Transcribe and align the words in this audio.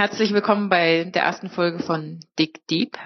Herzlich 0.00 0.32
willkommen 0.32 0.70
bei 0.70 1.04
der 1.04 1.24
ersten 1.24 1.50
Folge 1.50 1.78
von 1.78 2.20
Dig 2.38 2.66
Deep. 2.68 2.96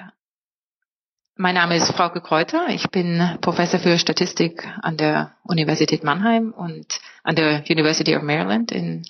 Mein 1.34 1.56
Name 1.56 1.74
ist 1.76 1.90
Frauke 1.90 2.20
Kräuter. 2.20 2.68
Ich 2.68 2.88
bin 2.90 3.36
Professor 3.40 3.80
für 3.80 3.98
Statistik 3.98 4.64
an 4.80 4.96
der 4.96 5.32
Universität 5.42 6.04
Mannheim 6.04 6.52
und 6.52 7.00
an 7.24 7.34
der 7.34 7.64
University 7.68 8.14
of 8.14 8.22
Maryland 8.22 8.70
in 8.70 9.02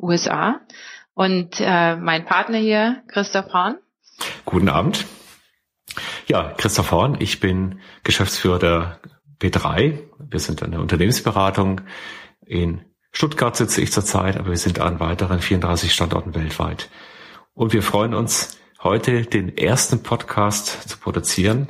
USA. 0.00 0.62
Und 1.14 1.60
äh, 1.60 1.94
mein 1.94 2.24
Partner 2.24 2.58
hier, 2.58 3.04
Christoph 3.06 3.52
Hahn. 3.52 3.76
Guten 4.44 4.68
Abend. 4.68 5.06
Ja, 6.26 6.54
Christoph 6.56 6.90
Horn, 6.90 7.18
ich 7.20 7.38
bin 7.38 7.78
Geschäftsführer 8.02 8.58
der 8.58 9.00
B3. 9.40 10.00
Wir 10.18 10.40
sind 10.40 10.64
eine 10.64 10.80
Unternehmensberatung. 10.80 11.82
In 12.44 12.80
Stuttgart 13.12 13.54
sitze 13.54 13.80
ich 13.80 13.92
zurzeit, 13.92 14.36
aber 14.36 14.48
wir 14.48 14.56
sind 14.56 14.80
an 14.80 14.98
weiteren 14.98 15.40
34 15.40 15.94
Standorten 15.94 16.34
weltweit. 16.34 16.90
Und 17.58 17.72
wir 17.72 17.82
freuen 17.82 18.14
uns, 18.14 18.56
heute 18.84 19.22
den 19.22 19.58
ersten 19.58 20.04
Podcast 20.04 20.88
zu 20.88 20.96
produzieren, 20.96 21.66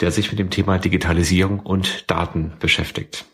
der 0.00 0.10
sich 0.10 0.32
mit 0.32 0.40
dem 0.40 0.50
Thema 0.50 0.78
Digitalisierung 0.78 1.60
und 1.60 2.10
Daten 2.10 2.54
beschäftigt. 2.58 3.26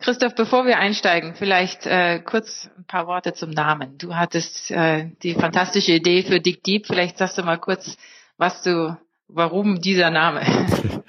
Christoph, 0.00 0.34
bevor 0.34 0.66
wir 0.66 0.80
einsteigen, 0.80 1.36
vielleicht 1.36 1.86
äh, 1.86 2.18
kurz 2.18 2.68
ein 2.76 2.86
paar 2.86 3.06
Worte 3.06 3.34
zum 3.34 3.50
Namen. 3.50 3.98
Du 3.98 4.16
hattest 4.16 4.72
äh, 4.72 5.12
die 5.22 5.34
fantastische 5.34 5.92
Idee 5.92 6.24
für 6.24 6.40
Dig 6.40 6.64
Deep. 6.64 6.88
Vielleicht 6.88 7.18
sagst 7.18 7.38
du 7.38 7.44
mal 7.44 7.58
kurz, 7.58 7.96
was 8.36 8.60
du, 8.62 8.96
warum 9.28 9.80
dieser 9.80 10.10
Name? 10.10 10.42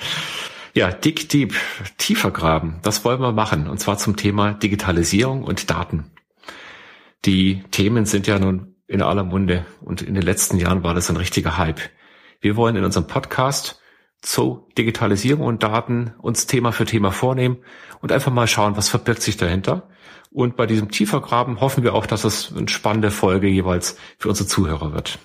Ja, 0.75 0.91
Dig 0.91 1.28
Deep, 1.30 1.56
tiefer 1.97 2.30
graben, 2.30 2.80
das 2.84 3.03
wollen 3.03 3.19
wir 3.19 3.31
machen. 3.31 3.67
Und 3.67 3.80
zwar 3.80 3.97
zum 3.97 4.16
Thema 4.16 4.53
Digitalisierung 4.53 5.44
und 5.44 5.72
Daten. 5.72 6.11
Die 7.25 7.63
Themen 7.72 8.06
sind 8.06 8.28
ja 8.28 8.38
nun 8.38 8.78
in 8.90 9.04
aller 9.04 9.23
Munde 9.23 9.66
und 9.82 10.02
in 10.02 10.16
den 10.16 10.23
letzten 10.23 10.58
Jahren 10.58 10.84
war 10.84 10.95
das 10.95 11.09
ein 11.09 11.18
richtiger 11.18 11.58
Hype. 11.58 11.80
Wir 12.42 12.56
wollen 12.56 12.76
in 12.76 12.84
unserem 12.84 13.06
Podcast 13.06 13.80
zu 14.22 14.68
Digitalisierung 14.78 15.46
und 15.46 15.62
Daten 15.62 16.16
uns 16.20 16.48
Thema 16.48 16.72
für 16.72 16.86
Thema 16.86 17.12
vornehmen 17.12 17.59
und 18.02 18.12
einfach 18.12 18.31
mal 18.31 18.48
schauen, 18.48 18.76
was 18.76 18.90
verbirgt 18.90 19.22
sich 19.22 19.38
dahinter. 19.38 19.88
Und 20.31 20.58
bei 20.58 20.66
diesem 20.66 20.90
Tiefergraben 20.90 21.62
hoffen 21.62 21.84
wir 21.84 21.94
auch, 21.94 22.08
dass 22.08 22.23
es 22.23 22.52
eine 22.56 22.68
spannende 22.68 23.12
Folge 23.12 23.48
jeweils 23.48 23.96
für 24.18 24.30
unsere 24.30 24.48
Zuhörer 24.48 24.92
wird. 24.92 25.20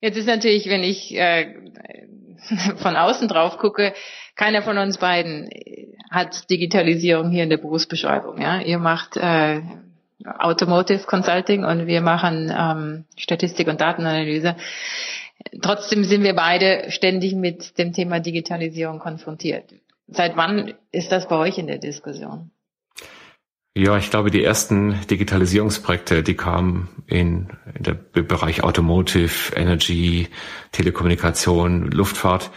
Jetzt 0.00 0.18
ist 0.18 0.26
natürlich, 0.26 0.68
wenn 0.68 0.84
ich 0.84 1.16
äh, 1.16 1.54
von 2.76 2.94
außen 2.94 3.26
drauf 3.28 3.56
gucke, 3.56 3.94
keiner 4.34 4.62
von 4.62 4.76
uns 4.76 4.98
beiden 4.98 5.48
hat 6.10 6.50
Digitalisierung 6.50 7.30
hier 7.30 7.42
in 7.42 7.50
der 7.50 7.56
Berufsbeschreibung. 7.56 8.40
Ja, 8.40 8.60
ihr 8.60 8.78
macht 8.78 9.16
äh, 9.16 9.62
Automotive 10.24 11.04
Consulting 11.04 11.64
und 11.64 11.86
wir 11.86 12.00
machen 12.00 12.52
ähm, 12.56 13.04
Statistik 13.16 13.68
und 13.68 13.80
Datenanalyse. 13.80 14.56
Trotzdem 15.60 16.04
sind 16.04 16.22
wir 16.22 16.34
beide 16.34 16.90
ständig 16.90 17.34
mit 17.34 17.78
dem 17.78 17.92
Thema 17.92 18.20
Digitalisierung 18.20 18.98
konfrontiert. 18.98 19.74
Seit 20.08 20.36
wann 20.36 20.74
ist 20.92 21.12
das 21.12 21.28
bei 21.28 21.36
euch 21.36 21.58
in 21.58 21.66
der 21.66 21.78
Diskussion? 21.78 22.50
Ja, 23.76 23.98
ich 23.98 24.08
glaube, 24.08 24.30
die 24.30 24.42
ersten 24.42 24.98
Digitalisierungsprojekte, 25.10 26.22
die 26.22 26.34
kamen 26.34 26.88
in, 27.06 27.48
in 27.74 27.82
der 27.82 27.92
Bereich 27.92 28.64
Automotive, 28.64 29.54
Energy, 29.54 30.28
Telekommunikation, 30.72 31.90
Luftfahrt, 31.90 32.50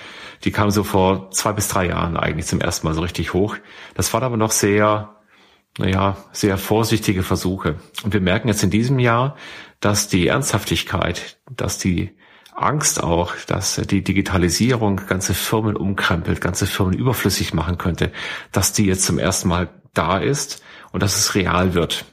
die 0.46 0.52
kamen 0.52 0.72
so 0.72 0.86
vor 0.86 1.30
zwei 1.32 1.52
bis 1.52 1.68
drei 1.68 1.88
Jahren 1.88 2.16
eigentlich 2.16 2.46
zum 2.46 2.62
ersten 2.62 2.88
Mal 2.88 2.94
so 2.94 3.02
richtig 3.02 3.34
hoch. 3.34 3.58
Das 3.96 4.14
waren 4.14 4.24
aber 4.24 4.38
noch 4.38 4.52
sehr, 4.52 5.19
naja, 5.78 6.18
sehr 6.32 6.58
vorsichtige 6.58 7.24
Versuche. 7.24 7.76
Und 8.04 8.14
wir 8.14 8.22
merken 8.22 8.48
jetzt 8.48 8.64
in 8.64 8.70
diesem 8.70 9.00
Jahr, 9.00 9.36
dass 9.80 10.08
die 10.08 10.28
Ernsthaftigkeit, 10.28 11.38
dass 11.56 11.78
die 11.78 12.12
Angst 12.54 13.02
auch, 13.02 13.34
dass 13.48 13.76
die 13.76 14.04
Digitalisierung 14.04 15.02
ganze 15.08 15.34
Firmen 15.34 15.78
umkrempelt, 15.78 16.42
ganze 16.42 16.68
Firmen 16.68 16.94
überflüssig 16.94 17.54
machen 17.54 17.78
könnte, 17.78 18.12
dass 18.52 18.74
die 18.74 18.86
jetzt 18.86 19.06
zum 19.06 19.18
ersten 19.18 19.48
Mal 19.48 19.70
da 19.94 20.18
ist 20.18 20.62
und 20.92 21.02
dass 21.02 21.18
es 21.18 21.36
real 21.36 21.74
wird. 21.74 22.06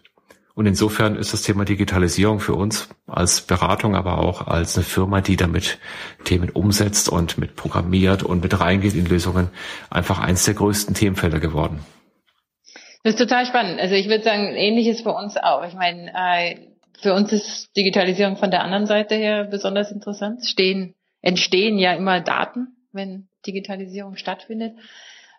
Und 0.54 0.64
insofern 0.64 1.16
ist 1.16 1.34
das 1.34 1.42
Thema 1.42 1.66
Digitalisierung 1.66 2.40
für 2.40 2.54
uns 2.54 2.88
als 3.06 3.42
Beratung, 3.42 3.94
aber 3.94 4.18
auch 4.18 4.46
als 4.46 4.76
eine 4.76 4.84
Firma, 4.84 5.20
die 5.20 5.36
damit 5.36 5.78
Themen 6.24 6.48
umsetzt 6.48 7.10
und 7.10 7.36
mit 7.36 7.56
programmiert 7.56 8.22
und 8.22 8.42
mit 8.42 8.58
reingeht 8.58 8.94
in 8.94 9.04
Lösungen, 9.04 9.48
einfach 9.90 10.18
eins 10.18 10.44
der 10.44 10.54
größten 10.54 10.94
Themenfelder 10.94 11.40
geworden. 11.40 11.80
Das 13.06 13.14
ist 13.14 13.20
total 13.20 13.46
spannend. 13.46 13.78
Also 13.78 13.94
ich 13.94 14.08
würde 14.08 14.24
sagen, 14.24 14.56
ähnliches 14.56 15.02
für 15.02 15.12
uns 15.12 15.36
auch. 15.36 15.64
Ich 15.64 15.74
meine, 15.74 16.10
äh, 16.12 16.56
für 17.00 17.14
uns 17.14 17.32
ist 17.32 17.68
Digitalisierung 17.76 18.36
von 18.36 18.50
der 18.50 18.64
anderen 18.64 18.86
Seite 18.86 19.14
her 19.14 19.44
besonders 19.44 19.92
interessant. 19.92 20.44
Stehen, 20.44 20.96
entstehen 21.22 21.78
ja 21.78 21.94
immer 21.94 22.20
Daten, 22.20 22.66
wenn 22.90 23.28
Digitalisierung 23.46 24.16
stattfindet, 24.16 24.72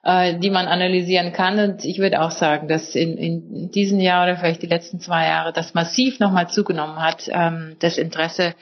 äh, 0.03 0.39
die 0.39 0.49
man 0.49 0.67
analysieren 0.67 1.33
kann. 1.33 1.59
Und 1.59 1.83
ich 1.83 1.99
würde 1.99 2.21
auch 2.21 2.31
sagen, 2.31 2.69
dass 2.69 2.95
in, 2.95 3.17
in 3.17 3.69
diesem 3.69 3.99
Jahr 3.99 4.23
oder 4.23 4.37
vielleicht 4.37 4.61
die 4.61 4.67
letzten 4.67 5.01
zwei 5.01 5.25
Jahre 5.25 5.51
das 5.51 5.73
massiv 5.73 6.21
nochmal 6.21 6.49
zugenommen 6.49 7.01
hat, 7.01 7.27
ähm, 7.29 7.75
das 7.79 7.97
Interesse 7.97 8.55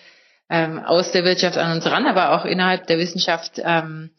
ähm, 0.50 0.80
aus 0.80 1.12
der 1.12 1.26
Wirtschaft 1.26 1.60
an 1.60 1.74
uns 1.74 1.86
ran, 1.86 2.08
aber 2.08 2.32
auch 2.32 2.46
innerhalb 2.46 2.88
der 2.88 2.98
Wissenschaft, 2.98 3.62
ähm, 3.64 4.10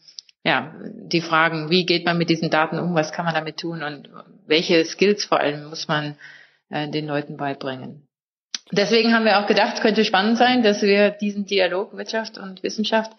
ja, 0.44 0.76
die 0.80 1.22
Fragen, 1.22 1.70
wie 1.70 1.86
geht 1.86 2.04
man 2.06 2.18
mit 2.18 2.30
diesen 2.30 2.50
Daten 2.50 2.78
um, 2.78 2.94
was 2.94 3.10
kann 3.10 3.24
man 3.24 3.34
damit 3.34 3.56
tun 3.56 3.82
und 3.82 4.08
welche 4.46 4.84
Skills 4.84 5.24
vor 5.24 5.40
allem 5.40 5.68
muss 5.68 5.88
man 5.88 6.16
äh, 6.70 6.88
den 6.88 7.06
Leuten 7.06 7.36
beibringen. 7.36 8.06
Deswegen 8.72 9.14
haben 9.14 9.24
wir 9.24 9.38
auch 9.38 9.46
gedacht, 9.46 9.80
könnte 9.80 10.04
spannend 10.04 10.38
sein, 10.38 10.62
dass 10.62 10.82
wir 10.82 11.10
diesen 11.10 11.46
Dialog 11.46 11.96
Wirtschaft 11.96 12.36
und 12.36 12.62
Wissenschaft 12.62 13.12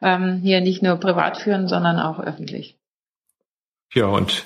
ähm, 0.00 0.40
hier 0.42 0.60
nicht 0.60 0.82
nur 0.82 0.96
privat 0.96 1.36
führen, 1.36 1.68
sondern 1.68 1.98
auch 1.98 2.20
öffentlich. 2.20 2.78
Ja, 3.92 4.06
und 4.06 4.44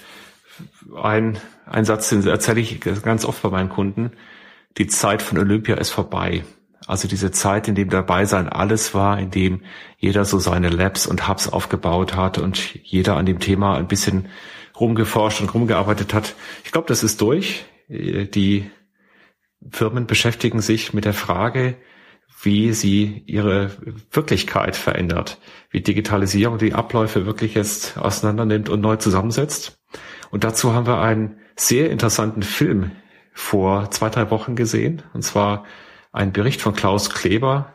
ein, 1.00 1.38
ein 1.66 1.84
Satz, 1.84 2.08
den 2.08 2.26
erzähle 2.26 2.60
ich 2.60 2.80
ganz 2.80 3.24
oft 3.24 3.40
bei 3.42 3.50
meinen 3.50 3.68
Kunden. 3.68 4.12
Die 4.78 4.88
Zeit 4.88 5.22
von 5.22 5.38
Olympia 5.38 5.76
ist 5.76 5.90
vorbei. 5.90 6.44
Also 6.86 7.06
diese 7.06 7.30
Zeit, 7.30 7.68
in 7.68 7.74
dem 7.74 7.90
dabei 7.90 8.24
sein 8.24 8.48
alles 8.48 8.94
war, 8.94 9.18
in 9.18 9.30
dem 9.30 9.62
jeder 9.98 10.24
so 10.24 10.38
seine 10.38 10.70
Labs 10.70 11.06
und 11.06 11.28
Hubs 11.28 11.48
aufgebaut 11.48 12.16
hat 12.16 12.38
und 12.38 12.74
jeder 12.82 13.16
an 13.16 13.26
dem 13.26 13.40
Thema 13.40 13.76
ein 13.76 13.88
bisschen 13.88 14.28
rumgeforscht 14.78 15.40
und 15.40 15.52
rumgearbeitet 15.52 16.14
hat. 16.14 16.34
Ich 16.64 16.72
glaube, 16.72 16.88
das 16.88 17.02
ist 17.02 17.20
durch. 17.20 17.64
Die 17.88 18.70
Firmen 19.70 20.06
beschäftigen 20.06 20.60
sich 20.60 20.92
mit 20.92 21.04
der 21.04 21.14
Frage, 21.14 21.76
wie 22.42 22.72
sie 22.72 23.24
ihre 23.26 23.72
Wirklichkeit 24.12 24.76
verändert, 24.76 25.38
wie 25.70 25.80
Digitalisierung 25.80 26.58
die 26.58 26.74
Abläufe 26.74 27.26
wirklich 27.26 27.54
jetzt 27.54 27.98
auseinandernimmt 27.98 28.68
und 28.68 28.80
neu 28.80 28.96
zusammensetzt. 28.96 29.80
Und 30.30 30.44
dazu 30.44 30.74
haben 30.74 30.86
wir 30.86 31.00
einen 31.00 31.38
sehr 31.56 31.90
interessanten 31.90 32.42
Film 32.42 32.92
vor 33.32 33.90
zwei, 33.90 34.10
drei 34.10 34.30
Wochen 34.30 34.54
gesehen, 34.54 35.02
und 35.14 35.22
zwar 35.22 35.64
ein 36.12 36.32
Bericht 36.32 36.60
von 36.60 36.74
Klaus 36.74 37.10
Kleber 37.10 37.72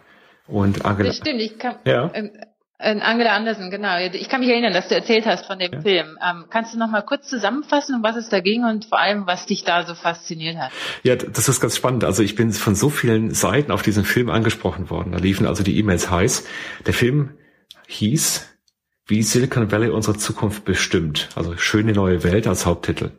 und 0.47 0.85
Angela. 0.85 1.09
Das 1.09 1.17
stimmt, 1.17 1.41
ich 1.41 1.57
kann, 1.57 1.75
ja. 1.85 2.11
Ähm, 2.13 2.31
äh, 2.83 2.99
Angela 2.99 3.35
Andersen, 3.35 3.71
genau. 3.71 3.97
Ich 4.11 4.29
kann 4.29 4.41
mich 4.41 4.49
erinnern, 4.49 4.73
dass 4.73 4.89
du 4.89 4.95
erzählt 4.95 5.25
hast 5.25 5.45
von 5.45 5.57
dem 5.57 5.73
ja. 5.73 5.81
Film. 5.81 6.17
Ähm, 6.23 6.45
kannst 6.49 6.73
du 6.73 6.79
noch 6.79 6.89
mal 6.89 7.01
kurz 7.01 7.29
zusammenfassen, 7.29 7.95
um 7.95 8.03
was 8.03 8.16
es 8.16 8.29
da 8.29 8.39
ging 8.39 8.63
und 8.63 8.85
vor 8.85 8.99
allem, 8.99 9.25
was 9.25 9.45
dich 9.45 9.63
da 9.63 9.85
so 9.85 9.95
fasziniert 9.95 10.57
hat? 10.57 10.71
Ja, 11.03 11.16
das 11.16 11.47
ist 11.47 11.61
ganz 11.61 11.75
spannend. 11.75 12.03
Also 12.03 12.23
ich 12.23 12.35
bin 12.35 12.51
von 12.51 12.75
so 12.75 12.89
vielen 12.89 13.31
Seiten 13.33 13.71
auf 13.71 13.81
diesen 13.81 14.03
Film 14.03 14.29
angesprochen 14.29 14.89
worden. 14.89 15.13
Da 15.13 15.17
liefen 15.17 15.47
also 15.47 15.63
die 15.63 15.77
E-Mails 15.77 16.11
heiß. 16.11 16.45
Der 16.85 16.94
Film 16.94 17.38
hieß, 17.88 18.50
wie 19.07 19.24
Silicon 19.24 19.71
Valley 19.71 19.89
unsere 19.89 20.18
Zukunft 20.18 20.65
bestimmt. 20.65 21.30
Also 21.35 21.57
schöne 21.57 21.94
neue 21.94 22.24
Welt 22.24 22.47
als 22.47 22.65
Haupttitel. 22.65 23.12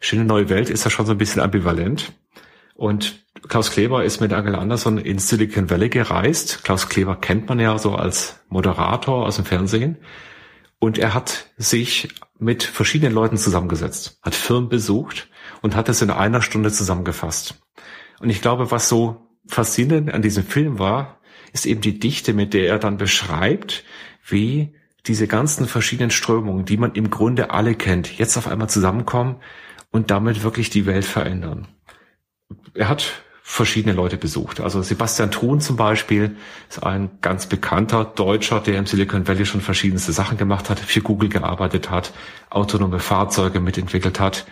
Schöne 0.00 0.24
neue 0.24 0.48
Welt 0.48 0.70
ist 0.70 0.84
ja 0.84 0.90
schon 0.90 1.06
so 1.06 1.12
ein 1.12 1.18
bisschen 1.18 1.42
ambivalent. 1.42 2.12
Und 2.74 3.24
Klaus 3.46 3.70
Kleber 3.70 4.04
ist 4.04 4.20
mit 4.20 4.32
Angela 4.32 4.58
Anderson 4.58 4.98
in 4.98 5.18
Silicon 5.18 5.70
Valley 5.70 5.88
gereist. 5.88 6.64
Klaus 6.64 6.88
Kleber 6.88 7.16
kennt 7.16 7.48
man 7.48 7.60
ja 7.60 7.78
so 7.78 7.94
als 7.94 8.40
Moderator 8.48 9.26
aus 9.26 9.36
dem 9.36 9.44
Fernsehen. 9.44 9.98
Und 10.80 10.98
er 10.98 11.14
hat 11.14 11.50
sich 11.56 12.08
mit 12.38 12.62
verschiedenen 12.62 13.12
Leuten 13.12 13.36
zusammengesetzt, 13.36 14.18
hat 14.22 14.34
Firmen 14.34 14.68
besucht 14.68 15.28
und 15.62 15.76
hat 15.76 15.88
es 15.88 16.02
in 16.02 16.10
einer 16.10 16.42
Stunde 16.42 16.70
zusammengefasst. 16.72 17.60
Und 18.20 18.30
ich 18.30 18.42
glaube, 18.42 18.70
was 18.70 18.88
so 18.88 19.28
faszinierend 19.46 20.12
an 20.12 20.22
diesem 20.22 20.44
Film 20.44 20.78
war, 20.78 21.20
ist 21.52 21.66
eben 21.66 21.80
die 21.80 21.98
Dichte, 21.98 22.32
mit 22.32 22.54
der 22.54 22.68
er 22.68 22.78
dann 22.78 22.96
beschreibt, 22.96 23.84
wie 24.24 24.74
diese 25.06 25.26
ganzen 25.26 25.66
verschiedenen 25.66 26.10
Strömungen, 26.10 26.64
die 26.64 26.76
man 26.76 26.92
im 26.92 27.10
Grunde 27.10 27.50
alle 27.50 27.74
kennt, 27.74 28.18
jetzt 28.18 28.36
auf 28.36 28.46
einmal 28.46 28.68
zusammenkommen 28.68 29.36
und 29.90 30.10
damit 30.10 30.42
wirklich 30.42 30.70
die 30.70 30.86
Welt 30.86 31.04
verändern 31.04 31.68
er 32.74 32.88
hat 32.88 33.24
verschiedene 33.50 33.94
Leute 33.94 34.18
besucht. 34.18 34.60
Also 34.60 34.82
Sebastian 34.82 35.30
Thun 35.30 35.62
zum 35.62 35.76
Beispiel 35.76 36.36
ist 36.68 36.82
ein 36.84 37.08
ganz 37.22 37.46
bekannter 37.46 38.04
Deutscher, 38.04 38.60
der 38.60 38.76
im 38.76 38.84
Silicon 38.84 39.26
Valley 39.26 39.46
schon 39.46 39.62
verschiedenste 39.62 40.12
Sachen 40.12 40.36
gemacht 40.36 40.68
hat, 40.68 40.78
für 40.78 41.00
Google 41.00 41.30
gearbeitet 41.30 41.90
hat, 41.90 42.12
autonome 42.50 42.98
Fahrzeuge 42.98 43.60
mitentwickelt 43.60 44.20
hat 44.20 44.44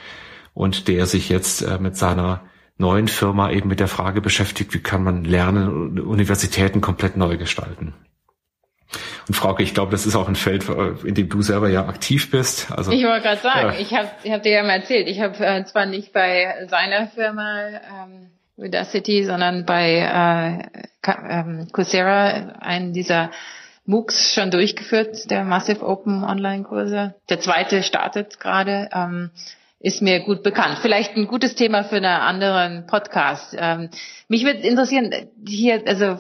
und 0.55 0.89
der 0.89 1.05
sich 1.05 1.29
jetzt 1.29 1.61
äh, 1.61 1.79
mit 1.79 1.99
seiner 1.99 2.41
neuen 2.79 3.07
Firma 3.07 3.51
eben 3.51 3.69
mit 3.69 3.81
der 3.81 3.89
Frage 3.89 4.23
beschäftigt, 4.23 4.73
wie 4.73 4.81
kann 4.81 5.05
man 5.05 5.25
Lernen 5.25 5.69
und 5.69 6.01
Universitäten 6.01 6.81
komplett 6.81 7.19
neu 7.19 7.37
gestalten. 7.37 7.93
Und 9.29 9.35
Frauke, 9.35 9.63
ich 9.63 9.75
glaube, 9.75 9.91
das 9.91 10.07
ist 10.07 10.17
auch 10.17 10.27
ein 10.27 10.37
Feld, 10.37 10.71
in 11.05 11.15
dem 11.15 11.29
du 11.29 11.43
selber 11.43 11.69
ja 11.69 11.87
aktiv 11.87 12.31
bist. 12.31 12.73
Also 12.73 12.93
ich 12.93 13.05
wollte 13.05 13.25
gerade 13.25 13.41
sagen, 13.43 13.75
ja. 13.75 13.79
ich 13.79 13.93
habe 13.93 14.09
ich 14.23 14.33
hab 14.33 14.43
dir 14.43 14.53
ja 14.53 14.63
mal 14.63 14.81
erzählt, 14.81 15.07
ich 15.07 15.21
habe 15.21 15.37
äh, 15.45 15.65
zwar 15.67 15.85
nicht 15.85 16.15
bei 16.15 16.67
seiner 16.71 17.09
Firma 17.09 17.69
ähm, 17.69 18.31
Udacity, 18.57 19.25
sondern 19.25 19.67
bei 19.67 20.69
äh, 21.05 21.13
ähm, 21.29 21.69
Coursera 21.73 22.55
einen 22.61 22.93
dieser 22.93 23.31
MOOCs 23.85 24.35
schon 24.35 24.51
durchgeführt, 24.51 25.31
der 25.31 25.45
Massive 25.45 25.87
Open 25.87 26.25
Online-Kurse. 26.25 27.15
Der 27.29 27.41
zweite 27.41 27.83
startet 27.83 28.41
gerade. 28.41 28.89
Ähm, 28.93 29.31
ist 29.79 30.03
mir 30.03 30.21
gut 30.21 30.43
bekannt. 30.43 30.79
Vielleicht 30.81 31.17
ein 31.17 31.27
gutes 31.27 31.55
Thema 31.55 31.85
für 31.85 31.97
einen 31.97 32.07
anderen 32.07 32.87
Podcast. 32.87 33.55
Ähm, 33.57 33.91
mich 34.27 34.45
würde 34.45 34.61
interessieren, 34.61 35.13
hier, 35.47 35.83
also 35.87 36.19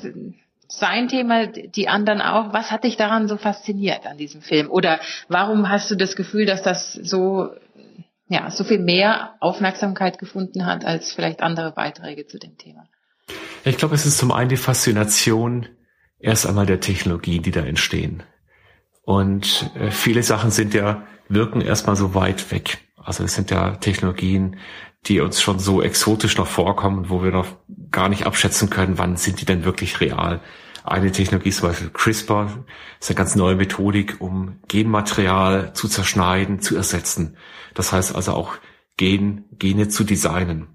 sein 0.68 1.08
Thema, 1.08 1.46
die 1.46 1.88
anderen 1.88 2.20
auch. 2.20 2.52
Was 2.52 2.70
hat 2.70 2.84
dich 2.84 2.96
daran 2.96 3.28
so 3.28 3.36
fasziniert 3.36 4.06
an 4.06 4.18
diesem 4.18 4.42
Film? 4.42 4.70
Oder 4.70 5.00
warum 5.28 5.68
hast 5.68 5.90
du 5.90 5.96
das 5.96 6.16
Gefühl, 6.16 6.44
dass 6.46 6.62
das 6.62 6.92
so, 6.92 7.50
ja, 8.28 8.50
so 8.50 8.64
viel 8.64 8.78
mehr 8.78 9.34
Aufmerksamkeit 9.40 10.18
gefunden 10.18 10.66
hat 10.66 10.84
als 10.84 11.12
vielleicht 11.12 11.42
andere 11.42 11.72
Beiträge 11.72 12.26
zu 12.26 12.38
dem 12.38 12.56
Thema? 12.58 12.88
Ich 13.64 13.76
glaube, 13.76 13.94
es 13.94 14.06
ist 14.06 14.18
zum 14.18 14.32
einen 14.32 14.48
die 14.48 14.56
Faszination 14.56 15.66
erst 16.18 16.46
einmal 16.46 16.66
der 16.66 16.80
Technologien, 16.80 17.42
die 17.42 17.50
da 17.50 17.60
entstehen. 17.60 18.22
Und 19.02 19.70
äh, 19.76 19.90
viele 19.90 20.22
Sachen 20.22 20.50
sind 20.50 20.74
ja, 20.74 21.06
wirken 21.28 21.60
erstmal 21.60 21.96
so 21.96 22.14
weit 22.14 22.50
weg. 22.50 22.78
Also 22.96 23.22
es 23.22 23.34
sind 23.34 23.50
ja 23.50 23.76
Technologien, 23.76 24.56
die 25.06 25.20
uns 25.20 25.40
schon 25.40 25.60
so 25.60 25.80
exotisch 25.82 26.36
noch 26.36 26.48
vorkommen, 26.48 27.08
wo 27.08 27.22
wir 27.22 27.30
noch 27.30 27.46
gar 27.92 28.08
nicht 28.08 28.26
abschätzen 28.26 28.70
können, 28.70 28.98
wann 28.98 29.16
sind 29.16 29.40
die 29.40 29.44
denn 29.44 29.64
wirklich 29.64 30.00
real. 30.00 30.40
Eine 30.86 31.10
Technologie 31.10 31.48
ist 31.48 31.58
zum 31.58 31.70
Beispiel 31.70 31.90
CRISPR, 31.90 32.64
ist 33.00 33.10
eine 33.10 33.16
ganz 33.16 33.34
neue 33.34 33.56
Methodik, 33.56 34.20
um 34.20 34.60
Genmaterial 34.68 35.72
zu 35.74 35.88
zerschneiden, 35.88 36.60
zu 36.60 36.76
ersetzen. 36.76 37.36
Das 37.74 37.92
heißt 37.92 38.14
also 38.14 38.34
auch 38.34 38.54
Gen, 38.96 39.46
Gene 39.58 39.88
zu 39.88 40.04
designen. 40.04 40.68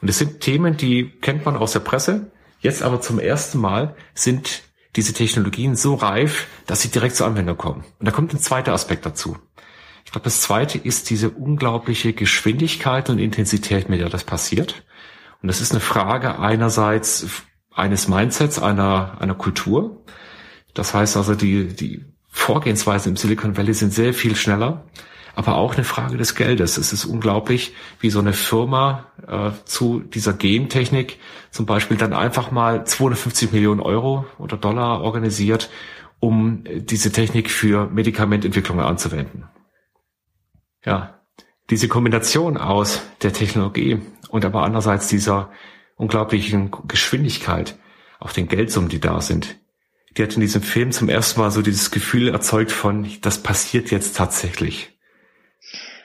Und 0.00 0.08
es 0.08 0.18
sind 0.18 0.40
Themen, 0.40 0.76
die 0.76 1.10
kennt 1.20 1.44
man 1.44 1.56
aus 1.56 1.72
der 1.72 1.80
Presse. 1.80 2.30
Jetzt 2.60 2.84
aber 2.84 3.00
zum 3.00 3.18
ersten 3.18 3.58
Mal 3.58 3.96
sind 4.14 4.62
diese 4.94 5.12
Technologien 5.12 5.74
so 5.74 5.94
reif, 5.94 6.46
dass 6.66 6.82
sie 6.82 6.88
direkt 6.88 7.16
zur 7.16 7.26
Anwendung 7.26 7.56
kommen. 7.56 7.84
Und 7.98 8.06
da 8.06 8.12
kommt 8.12 8.32
ein 8.32 8.38
zweiter 8.38 8.72
Aspekt 8.72 9.04
dazu. 9.04 9.36
Ich 10.04 10.12
glaube, 10.12 10.24
das 10.24 10.42
zweite 10.42 10.78
ist 10.78 11.10
diese 11.10 11.30
unglaubliche 11.30 12.12
Geschwindigkeit 12.12 13.10
und 13.10 13.18
Intensität, 13.18 13.88
mit 13.88 13.98
der 13.98 14.10
das 14.10 14.22
passiert. 14.22 14.84
Und 15.42 15.48
das 15.48 15.60
ist 15.60 15.72
eine 15.72 15.80
Frage 15.80 16.38
einerseits 16.38 17.26
eines 17.76 18.08
Mindsets, 18.08 18.58
einer, 18.60 19.16
einer 19.20 19.34
Kultur. 19.34 20.02
Das 20.74 20.94
heißt 20.94 21.16
also, 21.16 21.34
die, 21.34 21.68
die 21.68 22.04
Vorgehensweisen 22.28 23.12
im 23.12 23.16
Silicon 23.16 23.56
Valley 23.56 23.74
sind 23.74 23.92
sehr 23.92 24.12
viel 24.12 24.34
schneller, 24.34 24.84
aber 25.34 25.56
auch 25.56 25.74
eine 25.74 25.84
Frage 25.84 26.16
des 26.16 26.34
Geldes. 26.34 26.76
Es 26.78 26.92
ist 26.92 27.04
unglaublich, 27.04 27.74
wie 28.00 28.10
so 28.10 28.18
eine 28.18 28.32
Firma 28.32 29.06
äh, 29.26 29.50
zu 29.64 30.00
dieser 30.00 30.32
Gentechnik 30.32 31.18
zum 31.50 31.66
Beispiel 31.66 31.96
dann 31.96 32.12
einfach 32.12 32.50
mal 32.50 32.84
250 32.84 33.52
Millionen 33.52 33.80
Euro 33.80 34.26
oder 34.38 34.56
Dollar 34.56 35.02
organisiert, 35.02 35.70
um 36.18 36.64
diese 36.64 37.12
Technik 37.12 37.50
für 37.50 37.86
Medikamententwicklungen 37.88 38.84
anzuwenden 38.84 39.44
ja, 40.86 41.20
diese 41.68 41.88
Kombination 41.88 42.56
aus 42.56 43.02
der 43.22 43.32
Technologie 43.32 44.00
und 44.30 44.44
aber 44.44 44.62
andererseits 44.62 45.08
dieser 45.08 45.50
unglaublichen 45.96 46.70
Geschwindigkeit 46.86 47.74
auf 48.18 48.32
den 48.32 48.48
Geldsummen, 48.48 48.88
die 48.88 49.00
da 49.00 49.20
sind, 49.20 49.56
die 50.16 50.22
hat 50.22 50.34
in 50.34 50.40
diesem 50.40 50.62
Film 50.62 50.92
zum 50.92 51.08
ersten 51.08 51.40
Mal 51.40 51.50
so 51.50 51.60
dieses 51.60 51.90
Gefühl 51.90 52.28
erzeugt 52.28 52.72
von, 52.72 53.10
das 53.20 53.42
passiert 53.42 53.90
jetzt 53.90 54.16
tatsächlich. 54.16 54.92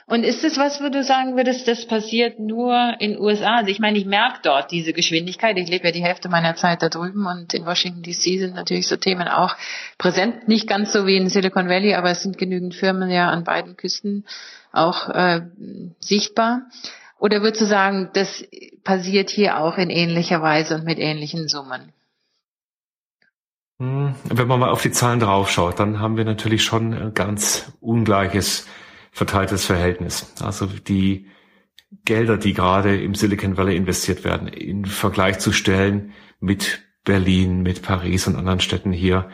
Und 0.06 0.26
ist 0.26 0.44
es 0.44 0.58
was, 0.58 0.82
wo 0.82 0.90
du 0.90 1.06
sagen 1.06 1.38
würdest, 1.38 1.70
das 1.70 1.86
passiert 1.86 2.38
nur 2.38 2.96
in 3.00 3.18
USA? 3.18 3.60
Also 3.60 3.72
ich 3.72 3.80
meine, 3.80 3.98
ich 3.98 4.06
merke 4.06 4.40
dort 4.44 4.70
diese 4.70 4.92
Geschwindigkeit. 4.92 5.58
Ich 5.58 5.70
lebe 5.70 5.86
ja 5.86 5.94
die 5.94 6.04
Hälfte 6.04 6.28
meiner 6.28 6.56
Zeit 6.56 6.82
da 6.82 6.90
drüben 6.90 7.26
und 7.26 7.54
in 7.54 7.66
Washington 7.66 8.04
DC 8.04 8.38
sind 8.38 8.56
natürlich 8.56 8.90
so 8.90 8.98
Themen 8.98 9.30
auch 9.30 9.56
präsent. 9.98 10.50
Nicht 10.50 10.68
ganz 10.68 10.92
so 10.92 11.08
wie 11.08 11.16
in 11.16 11.30
Silicon 11.30 11.70
Valley, 11.70 11.94
aber 11.94 12.10
es 12.10 12.24
sind 12.24 12.38
genügend 12.38 12.76
Firmen 12.76 13.10
ja 13.10 13.30
an 13.30 13.46
beiden 13.46 13.78
Küsten 13.78 14.26
auch 14.74 15.08
äh, 15.08 15.44
sichtbar. 16.02 16.64
Oder 17.18 17.42
würdest 17.42 17.62
du 17.62 17.66
sagen, 17.66 18.10
das 18.14 18.44
passiert 18.84 19.30
hier 19.30 19.60
auch 19.60 19.78
in 19.78 19.90
ähnlicher 19.90 20.42
Weise 20.42 20.76
und 20.76 20.86
mit 20.86 21.00
ähnlichen 21.00 21.48
Summen? 21.48 21.94
Hm, 23.80 24.16
wenn 24.26 24.48
man 24.48 24.60
mal 24.60 24.70
auf 24.70 24.82
die 24.82 24.92
Zahlen 24.92 25.20
draufschaut, 25.20 25.80
dann 25.80 26.00
haben 26.00 26.18
wir 26.18 26.26
natürlich 26.26 26.64
schon 26.64 26.94
ein 26.94 27.14
ganz 27.14 27.74
ungleiches 27.80 28.68
verteiltes 29.12 29.66
Verhältnis. 29.66 30.34
Also 30.42 30.68
die 30.68 31.28
Gelder, 32.06 32.38
die 32.38 32.54
gerade 32.54 33.02
im 33.02 33.16
Silicon 33.16 33.58
Valley 33.58 33.76
investiert 33.76 34.24
werden, 34.24 34.48
in 34.48 34.86
Vergleich 34.86 35.40
zu 35.40 35.52
stellen 35.52 36.14
mit 36.40 36.84
Berlin, 37.04 37.64
mit 37.64 37.82
Paris 37.82 38.28
und 38.28 38.36
anderen 38.36 38.60
Städten 38.60 38.94
hier, 38.94 39.30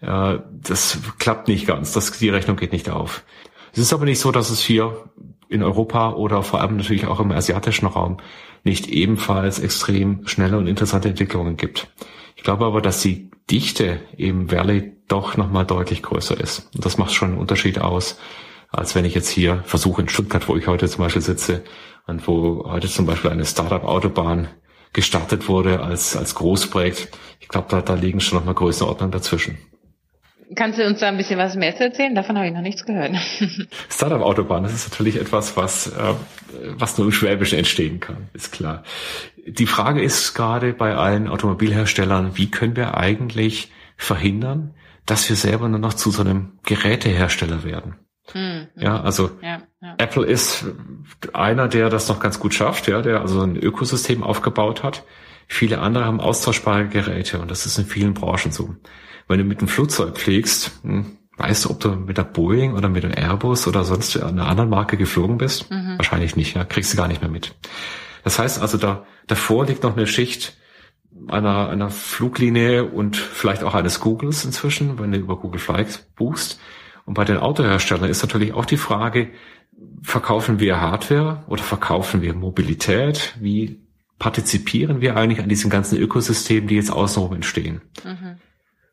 äh, 0.00 0.38
das 0.50 0.98
klappt 1.18 1.48
nicht 1.48 1.66
ganz. 1.66 1.92
Das, 1.92 2.10
die 2.18 2.30
Rechnung 2.30 2.56
geht 2.56 2.72
nicht 2.72 2.90
auf. 2.90 3.24
Es 3.72 3.78
ist 3.78 3.92
aber 3.92 4.04
nicht 4.04 4.18
so, 4.18 4.32
dass 4.32 4.50
es 4.50 4.60
hier 4.60 5.10
in 5.52 5.62
Europa 5.62 6.12
oder 6.14 6.42
vor 6.42 6.60
allem 6.60 6.76
natürlich 6.76 7.06
auch 7.06 7.20
im 7.20 7.32
asiatischen 7.32 7.86
Raum 7.86 8.18
nicht 8.64 8.88
ebenfalls 8.88 9.58
extrem 9.58 10.26
schnelle 10.26 10.58
und 10.58 10.66
interessante 10.66 11.08
Entwicklungen 11.08 11.56
gibt. 11.56 11.88
Ich 12.36 12.42
glaube 12.42 12.64
aber, 12.64 12.80
dass 12.80 13.02
die 13.02 13.30
Dichte 13.50 14.00
im 14.16 14.50
Valley 14.50 14.92
doch 15.08 15.36
nochmal 15.36 15.66
deutlich 15.66 16.02
größer 16.02 16.38
ist. 16.40 16.70
Und 16.74 16.84
das 16.84 16.96
macht 16.96 17.12
schon 17.12 17.30
einen 17.30 17.38
Unterschied 17.38 17.80
aus, 17.80 18.18
als 18.70 18.94
wenn 18.94 19.04
ich 19.04 19.14
jetzt 19.14 19.28
hier 19.28 19.62
versuche 19.66 20.02
in 20.02 20.08
Stuttgart, 20.08 20.48
wo 20.48 20.56
ich 20.56 20.66
heute 20.66 20.88
zum 20.88 21.04
Beispiel 21.04 21.22
sitze 21.22 21.64
und 22.06 22.26
wo 22.26 22.64
heute 22.66 22.88
zum 22.88 23.06
Beispiel 23.06 23.30
eine 23.30 23.44
Startup-Autobahn 23.44 24.48
gestartet 24.92 25.48
wurde 25.48 25.80
als, 25.80 26.16
als 26.16 26.34
Großprojekt. 26.34 27.08
Ich 27.40 27.48
glaube, 27.48 27.66
da, 27.68 27.82
da 27.82 27.94
liegen 27.94 28.20
schon 28.20 28.38
noch 28.38 28.44
mal 28.46 28.54
Größenordnungen 28.54 29.12
dazwischen. 29.12 29.58
Kannst 30.54 30.78
du 30.78 30.86
uns 30.86 31.00
da 31.00 31.08
ein 31.08 31.16
bisschen 31.16 31.38
was 31.38 31.56
mehr 31.56 31.78
erzählen? 31.78 32.14
Davon 32.14 32.36
habe 32.36 32.46
ich 32.46 32.52
noch 32.52 32.60
nichts 32.60 32.84
gehört. 32.84 33.14
Startup-Autobahn, 33.88 34.62
das 34.62 34.74
ist 34.74 34.90
natürlich 34.90 35.16
etwas, 35.16 35.56
was, 35.56 35.88
äh, 35.88 36.14
was 36.76 36.98
nur 36.98 37.06
im 37.06 37.12
Schwäbischen 37.12 37.58
entstehen 37.58 38.00
kann, 38.00 38.28
ist 38.34 38.52
klar. 38.52 38.84
Die 39.46 39.66
Frage 39.66 40.02
ist 40.02 40.34
gerade 40.34 40.72
bei 40.72 40.94
allen 40.94 41.28
Automobilherstellern, 41.28 42.36
wie 42.36 42.50
können 42.50 42.76
wir 42.76 42.96
eigentlich 42.96 43.70
verhindern, 43.96 44.74
dass 45.06 45.28
wir 45.28 45.36
selber 45.36 45.68
nur 45.68 45.80
noch 45.80 45.94
zu 45.94 46.10
so 46.10 46.22
einem 46.22 46.58
Gerätehersteller 46.64 47.64
werden? 47.64 47.96
Mhm. 48.34 48.68
Ja, 48.76 49.00
also 49.00 49.30
ja, 49.42 49.62
ja. 49.80 49.94
Apple 49.98 50.24
ist 50.24 50.64
einer, 51.32 51.68
der 51.68 51.90
das 51.90 52.08
noch 52.08 52.20
ganz 52.20 52.38
gut 52.38 52.54
schafft, 52.54 52.86
ja, 52.88 53.02
der 53.02 53.20
also 53.20 53.42
ein 53.42 53.56
Ökosystem 53.56 54.22
aufgebaut 54.22 54.82
hat. 54.82 55.04
Viele 55.46 55.80
andere 55.80 56.04
haben 56.04 56.20
austauschbare 56.20 56.88
Geräte 56.88 57.40
und 57.40 57.50
das 57.50 57.66
ist 57.66 57.78
in 57.78 57.86
vielen 57.86 58.14
Branchen 58.14 58.52
so. 58.52 58.74
Wenn 59.28 59.38
du 59.38 59.44
mit 59.44 59.58
einem 59.58 59.68
Flugzeug 59.68 60.18
fliegst, 60.18 60.72
hm, 60.82 61.18
weißt 61.36 61.64
du, 61.64 61.70
ob 61.70 61.80
du 61.80 61.90
mit 61.90 62.18
der 62.18 62.24
Boeing 62.24 62.74
oder 62.74 62.88
mit 62.88 63.02
dem 63.02 63.12
Airbus 63.12 63.66
oder 63.66 63.84
sonst 63.84 64.16
einer 64.16 64.46
anderen 64.46 64.70
Marke 64.70 64.96
geflogen 64.96 65.38
bist? 65.38 65.70
Mhm. 65.70 65.98
Wahrscheinlich 65.98 66.36
nicht, 66.36 66.54
ja, 66.54 66.64
kriegst 66.64 66.92
du 66.92 66.96
gar 66.96 67.08
nicht 67.08 67.20
mehr 67.20 67.30
mit. 67.30 67.54
Das 68.24 68.38
heißt 68.38 68.60
also, 68.60 68.78
da 68.78 69.04
davor 69.26 69.66
liegt 69.66 69.82
noch 69.82 69.96
eine 69.96 70.06
Schicht 70.06 70.56
einer, 71.28 71.68
einer 71.68 71.90
Fluglinie 71.90 72.84
und 72.84 73.16
vielleicht 73.16 73.62
auch 73.64 73.74
eines 73.74 74.00
Googles 74.00 74.44
inzwischen, 74.44 74.98
wenn 74.98 75.12
du 75.12 75.18
über 75.18 75.36
Google 75.36 75.60
Flights 75.60 75.98
buchst. 76.16 76.60
Und 77.04 77.14
bei 77.14 77.24
den 77.24 77.38
Autoherstellern 77.38 78.08
ist 78.08 78.22
natürlich 78.22 78.54
auch 78.54 78.64
die 78.64 78.76
Frage, 78.76 79.30
verkaufen 80.02 80.60
wir 80.60 80.80
Hardware 80.80 81.44
oder 81.48 81.62
verkaufen 81.62 82.22
wir 82.22 82.34
Mobilität? 82.34 83.34
Wie 83.40 83.81
partizipieren 84.22 85.00
wir 85.00 85.16
eigentlich 85.16 85.40
an 85.40 85.48
diesem 85.48 85.68
ganzen 85.68 85.98
Ökosystem, 85.98 86.68
die 86.68 86.76
jetzt 86.76 86.92
außenrum 86.92 87.34
entstehen? 87.34 87.80
Mhm. 88.04 88.36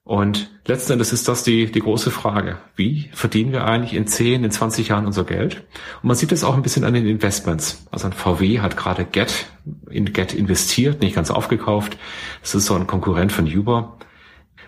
Und 0.03 0.49
letzten 0.65 0.93
Endes 0.93 1.13
ist 1.13 1.27
das 1.27 1.43
die, 1.43 1.71
die 1.71 1.81
große 1.81 2.09
Frage. 2.09 2.57
Wie 2.75 3.11
verdienen 3.13 3.51
wir 3.51 3.63
eigentlich 3.65 3.93
in 3.93 4.07
10, 4.07 4.43
in 4.43 4.49
20 4.49 4.87
Jahren 4.87 5.05
unser 5.05 5.25
Geld? 5.25 5.67
Und 6.01 6.07
man 6.07 6.15
sieht 6.15 6.31
es 6.31 6.43
auch 6.43 6.55
ein 6.55 6.63
bisschen 6.63 6.83
an 6.83 6.95
den 6.95 7.05
Investments. 7.05 7.85
Also 7.91 8.07
ein 8.07 8.13
VW 8.13 8.61
hat 8.61 8.75
gerade 8.75 9.05
Get, 9.05 9.45
in 9.91 10.13
Get 10.13 10.33
investiert, 10.33 10.99
nicht 11.03 11.13
ganz 11.13 11.29
aufgekauft. 11.29 11.99
Das 12.41 12.55
ist 12.55 12.65
so 12.65 12.73
ein 12.73 12.87
Konkurrent 12.87 13.31
von 13.31 13.45
Uber. 13.45 13.99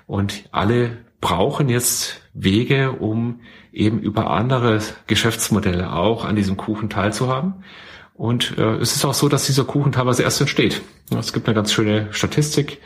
Und 0.05 0.43
alle 0.51 0.99
brauchen 1.21 1.69
jetzt 1.69 2.21
Wege, 2.35 2.91
um 2.91 3.39
eben 3.73 3.99
über 3.99 4.29
andere 4.29 4.77
Geschäftsmodelle 5.07 5.91
auch 5.91 6.23
an 6.23 6.35
diesem 6.35 6.55
Kuchen 6.55 6.91
teilzuhaben. 6.91 7.63
Und 8.21 8.55
äh, 8.59 8.75
es 8.75 8.95
ist 8.95 9.03
auch 9.03 9.15
so, 9.15 9.29
dass 9.29 9.47
dieser 9.47 9.63
Kuchen 9.63 9.93
teilweise 9.93 10.21
erst 10.21 10.39
entsteht. 10.41 10.83
Es 11.09 11.33
gibt 11.33 11.47
eine 11.47 11.55
ganz 11.55 11.73
schöne 11.73 12.13
Statistik. 12.13 12.79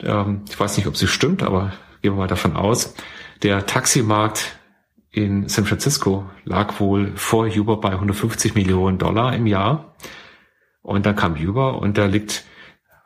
Ähm, 0.00 0.42
ich 0.50 0.58
weiß 0.58 0.76
nicht, 0.76 0.88
ob 0.88 0.96
sie 0.96 1.06
stimmt, 1.06 1.44
aber 1.44 1.72
gehen 2.00 2.14
wir 2.14 2.18
mal 2.18 2.26
davon 2.26 2.56
aus. 2.56 2.96
Der 3.44 3.64
Taximarkt 3.64 4.56
in 5.12 5.48
San 5.48 5.66
Francisco 5.66 6.28
lag 6.42 6.80
wohl 6.80 7.12
vor 7.14 7.46
Uber 7.46 7.80
bei 7.80 7.90
150 7.90 8.56
Millionen 8.56 8.98
Dollar 8.98 9.36
im 9.36 9.46
Jahr. 9.46 9.94
Und 10.82 11.06
dann 11.06 11.14
kam 11.14 11.36
Uber 11.36 11.78
und 11.78 11.96
da 11.96 12.06
liegt, 12.06 12.44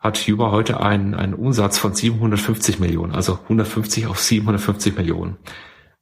hat 0.00 0.26
Uber 0.26 0.52
heute 0.52 0.80
einen, 0.80 1.14
einen 1.14 1.35
Umsatz 1.35 1.76
von 1.76 1.95
750 1.95 2.78
Millionen, 2.78 3.14
also 3.14 3.38
150 3.42 4.06
auf 4.06 4.18
750 4.18 4.97
Millionen. 4.97 5.37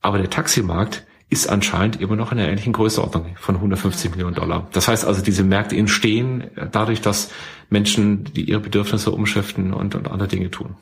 Aber 0.01 0.19
der 0.19 0.31
Taximarkt 0.31 1.05
ist 1.31 1.49
anscheinend 1.49 2.01
immer 2.01 2.17
noch 2.17 2.33
in 2.33 2.39
einer 2.39 2.49
ähnlichen 2.49 2.73
Größenordnung 2.73 3.37
von 3.37 3.57
150 3.57 4.11
Millionen 4.11 4.35
Dollar. 4.35 4.69
Das 4.73 4.89
heißt 4.89 5.05
also, 5.05 5.23
diese 5.23 5.43
Märkte 5.43 5.77
entstehen 5.77 6.51
dadurch, 6.71 7.01
dass 7.01 7.33
Menschen 7.71 8.25
die 8.25 8.49
ihre 8.49 8.61
Bedürfnisse 8.61 9.11
umschiften 9.11 9.73
und, 9.73 9.95
und 9.95 10.11
andere 10.11 10.29
Dinge 10.29 10.51
tun. 10.51 10.77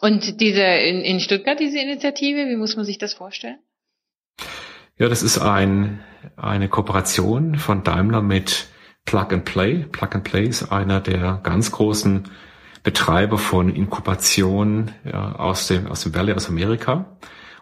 Und 0.00 0.40
diese 0.40 0.62
in, 0.62 1.00
in 1.00 1.20
Stuttgart, 1.20 1.58
diese 1.58 1.78
Initiative, 1.78 2.46
wie 2.48 2.56
muss 2.56 2.76
man 2.76 2.84
sich 2.84 2.98
das 2.98 3.14
vorstellen? 3.14 3.58
Ja, 4.96 5.08
das 5.08 5.22
ist 5.22 5.38
ein, 5.38 6.00
eine 6.36 6.68
Kooperation 6.68 7.56
von 7.56 7.82
Daimler 7.82 8.22
mit 8.22 8.68
Plug 9.04 9.28
and 9.30 9.44
Play. 9.44 9.84
Plug 9.90 10.08
and 10.12 10.24
Play 10.24 10.46
ist 10.46 10.70
einer 10.70 11.00
der 11.00 11.40
ganz 11.42 11.72
großen 11.72 12.24
Betreiber 12.82 13.38
von 13.38 13.74
Inkubation 13.74 14.92
ja, 15.04 15.34
aus 15.36 15.66
dem, 15.66 15.86
aus 15.86 16.02
dem 16.02 16.14
Valley, 16.14 16.34
aus 16.34 16.48
Amerika. 16.48 17.16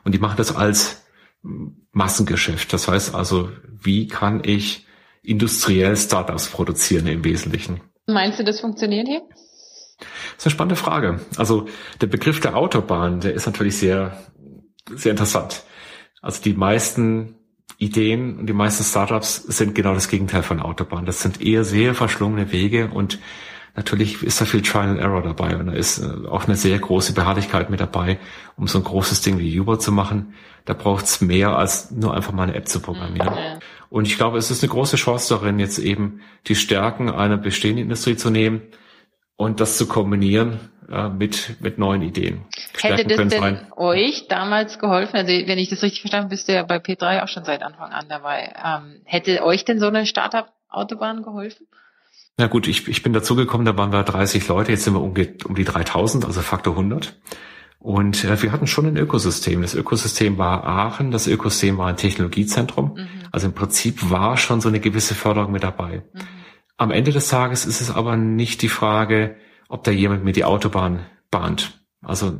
Und 0.05 0.14
die 0.14 0.19
machen 0.19 0.37
das 0.37 0.55
als 0.55 1.01
Massengeschäft. 1.43 2.73
Das 2.73 2.89
heißt 2.89 3.15
also, 3.15 3.51
wie 3.69 4.07
kann 4.09 4.43
ich 4.45 4.87
industriell 5.23 5.97
Startups 5.97 6.49
produzieren 6.49 7.07
im 7.07 7.25
Wesentlichen? 7.25 7.81
Meinst 8.07 8.39
du, 8.39 8.45
das 8.45 8.61
funktioniert 8.61 9.07
hier? 9.09 9.23
Das 9.99 10.39
ist 10.39 10.47
eine 10.47 10.51
spannende 10.53 10.77
Frage. 10.77 11.21
Also 11.37 11.67
der 12.01 12.09
Begriff 12.09 12.41
der 12.41 12.57
Autobahn, 12.57 13.21
der 13.21 13.35
ist 13.35 13.47
natürlich 13.47 13.77
sehr, 13.77 14.19
sehr 14.95 15.13
interessant. 15.13 15.65
Also 16.21 16.43
die 16.43 16.55
meisten 16.55 17.37
Ideen 17.79 18.39
und 18.39 18.47
die 18.47 18.53
meisten 18.53 18.85
Startups 18.85 19.37
sind 19.37 19.75
genau 19.75 19.95
das 19.95 20.09
Gegenteil 20.09 20.43
von 20.43 20.61
Autobahn. 20.61 21.07
Das 21.07 21.21
sind 21.21 21.41
eher 21.41 21.65
sehr 21.65 21.95
verschlungene 21.95 22.53
Wege 22.53 22.91
und 22.93 23.19
natürlich 23.75 24.23
ist 24.23 24.41
da 24.41 24.45
viel 24.45 24.62
Trial 24.62 24.91
and 24.91 25.00
Error 25.00 25.23
dabei 25.23 25.57
und 25.57 25.67
da 25.67 25.73
ist 25.73 25.99
äh, 25.99 26.26
auch 26.29 26.47
eine 26.47 26.57
sehr 26.57 26.79
große 26.79 27.14
Beharrlichkeit 27.14 27.71
mit 27.71 27.81
dabei, 27.81 28.19
um 28.57 28.67
so 28.67 28.79
ein 28.79 28.85
großes 28.85 29.23
Ding 29.23 29.38
wie 29.38 29.59
Uber 29.59 29.79
zu 29.79 29.93
machen. 29.93 30.35
Da 30.64 30.75
braucht 30.75 31.07
es 31.07 31.21
mehr 31.21 31.57
als 31.57 31.91
nur 31.91 32.14
einfach 32.14 32.33
mal 32.33 32.45
eine 32.45 32.55
App 32.55 32.69
zu 32.69 32.81
programmieren. 32.81 33.35
Mhm. 33.35 33.59
Und 33.91 34.07
ich 34.07 34.17
glaube, 34.17 34.38
es 34.38 34.50
ist 34.50 34.62
eine 34.62 34.71
große 34.71 34.97
Chance 34.97 35.35
darin, 35.35 35.59
jetzt 35.59 35.79
eben 35.79 36.21
die 36.47 36.55
Stärken 36.55 37.11
einer 37.11 37.37
bestehenden 37.37 37.85
Industrie 37.85 38.17
zu 38.17 38.31
nehmen 38.31 38.62
und 39.37 39.61
das 39.61 39.76
zu 39.76 39.87
kombinieren 39.87 40.61
äh, 40.91 41.09
mit, 41.09 41.61
mit 41.61 41.79
neuen 41.79 42.02
Ideen. 42.02 42.45
Hätte 42.81 43.05
das 43.05 43.17
denn 43.17 43.31
sein. 43.31 43.67
euch 43.76 44.29
damals 44.29 44.79
geholfen? 44.79 45.17
Also 45.17 45.33
wenn 45.33 45.59
ich 45.59 45.69
das 45.69 45.83
richtig 45.83 46.00
verstanden 46.00 46.29
bist 46.29 46.49
du 46.49 46.55
ja 46.55 46.62
bei 46.62 46.76
P3 46.76 47.23
auch 47.23 47.29
schon 47.29 47.45
seit 47.45 47.62
Anfang 47.62 47.93
an 47.93 48.07
dabei. 48.09 48.55
Ähm, 48.64 49.00
hätte 49.05 49.43
euch 49.45 49.64
denn 49.64 49.79
so 49.79 49.88
eine 49.88 50.07
Startup-Autobahn 50.07 51.23
geholfen? 51.23 51.67
Na 52.39 52.47
gut, 52.47 52.67
ich, 52.67 52.89
ich 52.89 53.03
bin 53.03 53.12
dazugekommen, 53.12 53.67
da 53.67 53.77
waren 53.77 53.93
wir 53.93 54.03
30 54.03 54.49
Leute, 54.49 54.73
jetzt 54.73 54.85
sind 54.85 54.95
wir 54.95 55.03
um, 55.03 55.15
um 55.45 55.55
die 55.55 55.65
3000, 55.65 56.25
also 56.25 56.41
Faktor 56.41 56.75
100. 56.75 57.21
Und 57.79 58.25
äh, 58.25 58.41
wir 58.41 58.53
hatten 58.53 58.67
schon 58.67 58.87
ein 58.87 58.97
Ökosystem. 58.97 59.61
Das 59.61 59.75
Ökosystem 59.75 60.39
war 60.39 60.65
Aachen, 60.65 61.11
das 61.11 61.27
Ökosystem 61.27 61.79
war 61.79 61.89
ein 61.89 61.97
Technologiezentrum. 61.97 62.95
Mhm. 62.95 63.09
Also 63.33 63.49
im 63.49 63.55
Prinzip 63.55 64.09
war 64.09 64.37
schon 64.37 64.61
so 64.61 64.69
eine 64.69 64.81
gewisse 64.81 65.15
Förderung 65.15 65.53
mit 65.53 65.65
dabei. 65.65 66.05
Mhm. 66.12 66.21
Am 66.77 66.91
Ende 66.91 67.12
des 67.12 67.29
Tages 67.29 67.67
ist 67.67 67.81
es 67.81 67.91
aber 67.91 68.17
nicht 68.17 68.62
die 68.62 68.69
Frage, 68.69 69.37
ob 69.69 69.85
da 69.85 69.91
jemand 69.91 70.25
mir 70.25 70.33
die 70.33 70.45
Autobahn 70.45 71.07
bahnt. 71.31 71.81
Also 72.03 72.39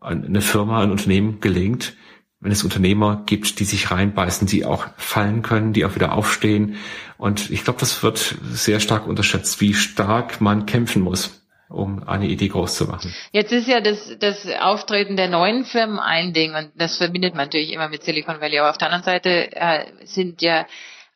eine 0.00 0.40
Firma, 0.40 0.82
ein 0.82 0.90
Unternehmen 0.90 1.40
gelingt, 1.40 1.96
wenn 2.44 2.52
es 2.52 2.62
Unternehmer 2.62 3.22
gibt, 3.24 3.58
die 3.58 3.64
sich 3.64 3.90
reinbeißen, 3.90 4.46
die 4.46 4.66
auch 4.66 4.86
fallen 4.98 5.40
können, 5.40 5.72
die 5.72 5.86
auch 5.86 5.94
wieder 5.94 6.12
aufstehen. 6.12 6.76
Und 7.16 7.50
ich 7.50 7.64
glaube, 7.64 7.80
das 7.80 8.02
wird 8.02 8.36
sehr 8.42 8.80
stark 8.80 9.06
unterschätzt, 9.06 9.62
wie 9.62 9.72
stark 9.72 10.42
man 10.42 10.66
kämpfen 10.66 11.00
muss, 11.00 11.42
um 11.70 12.06
eine 12.06 12.26
Idee 12.26 12.48
groß 12.48 12.76
zu 12.76 12.84
machen. 12.84 13.14
Jetzt 13.32 13.50
ist 13.50 13.66
ja 13.66 13.80
das, 13.80 14.14
das 14.20 14.46
Auftreten 14.60 15.16
der 15.16 15.28
neuen 15.28 15.64
Firmen 15.64 15.98
ein 15.98 16.34
Ding 16.34 16.54
und 16.54 16.70
das 16.76 16.98
verbindet 16.98 17.34
man 17.34 17.46
natürlich 17.46 17.72
immer 17.72 17.88
mit 17.88 18.02
Silicon 18.02 18.42
Valley. 18.42 18.58
Aber 18.58 18.68
auf 18.68 18.78
der 18.78 18.92
anderen 18.92 19.04
Seite 19.04 19.50
äh, 19.52 19.86
sind 20.04 20.42
ja 20.42 20.66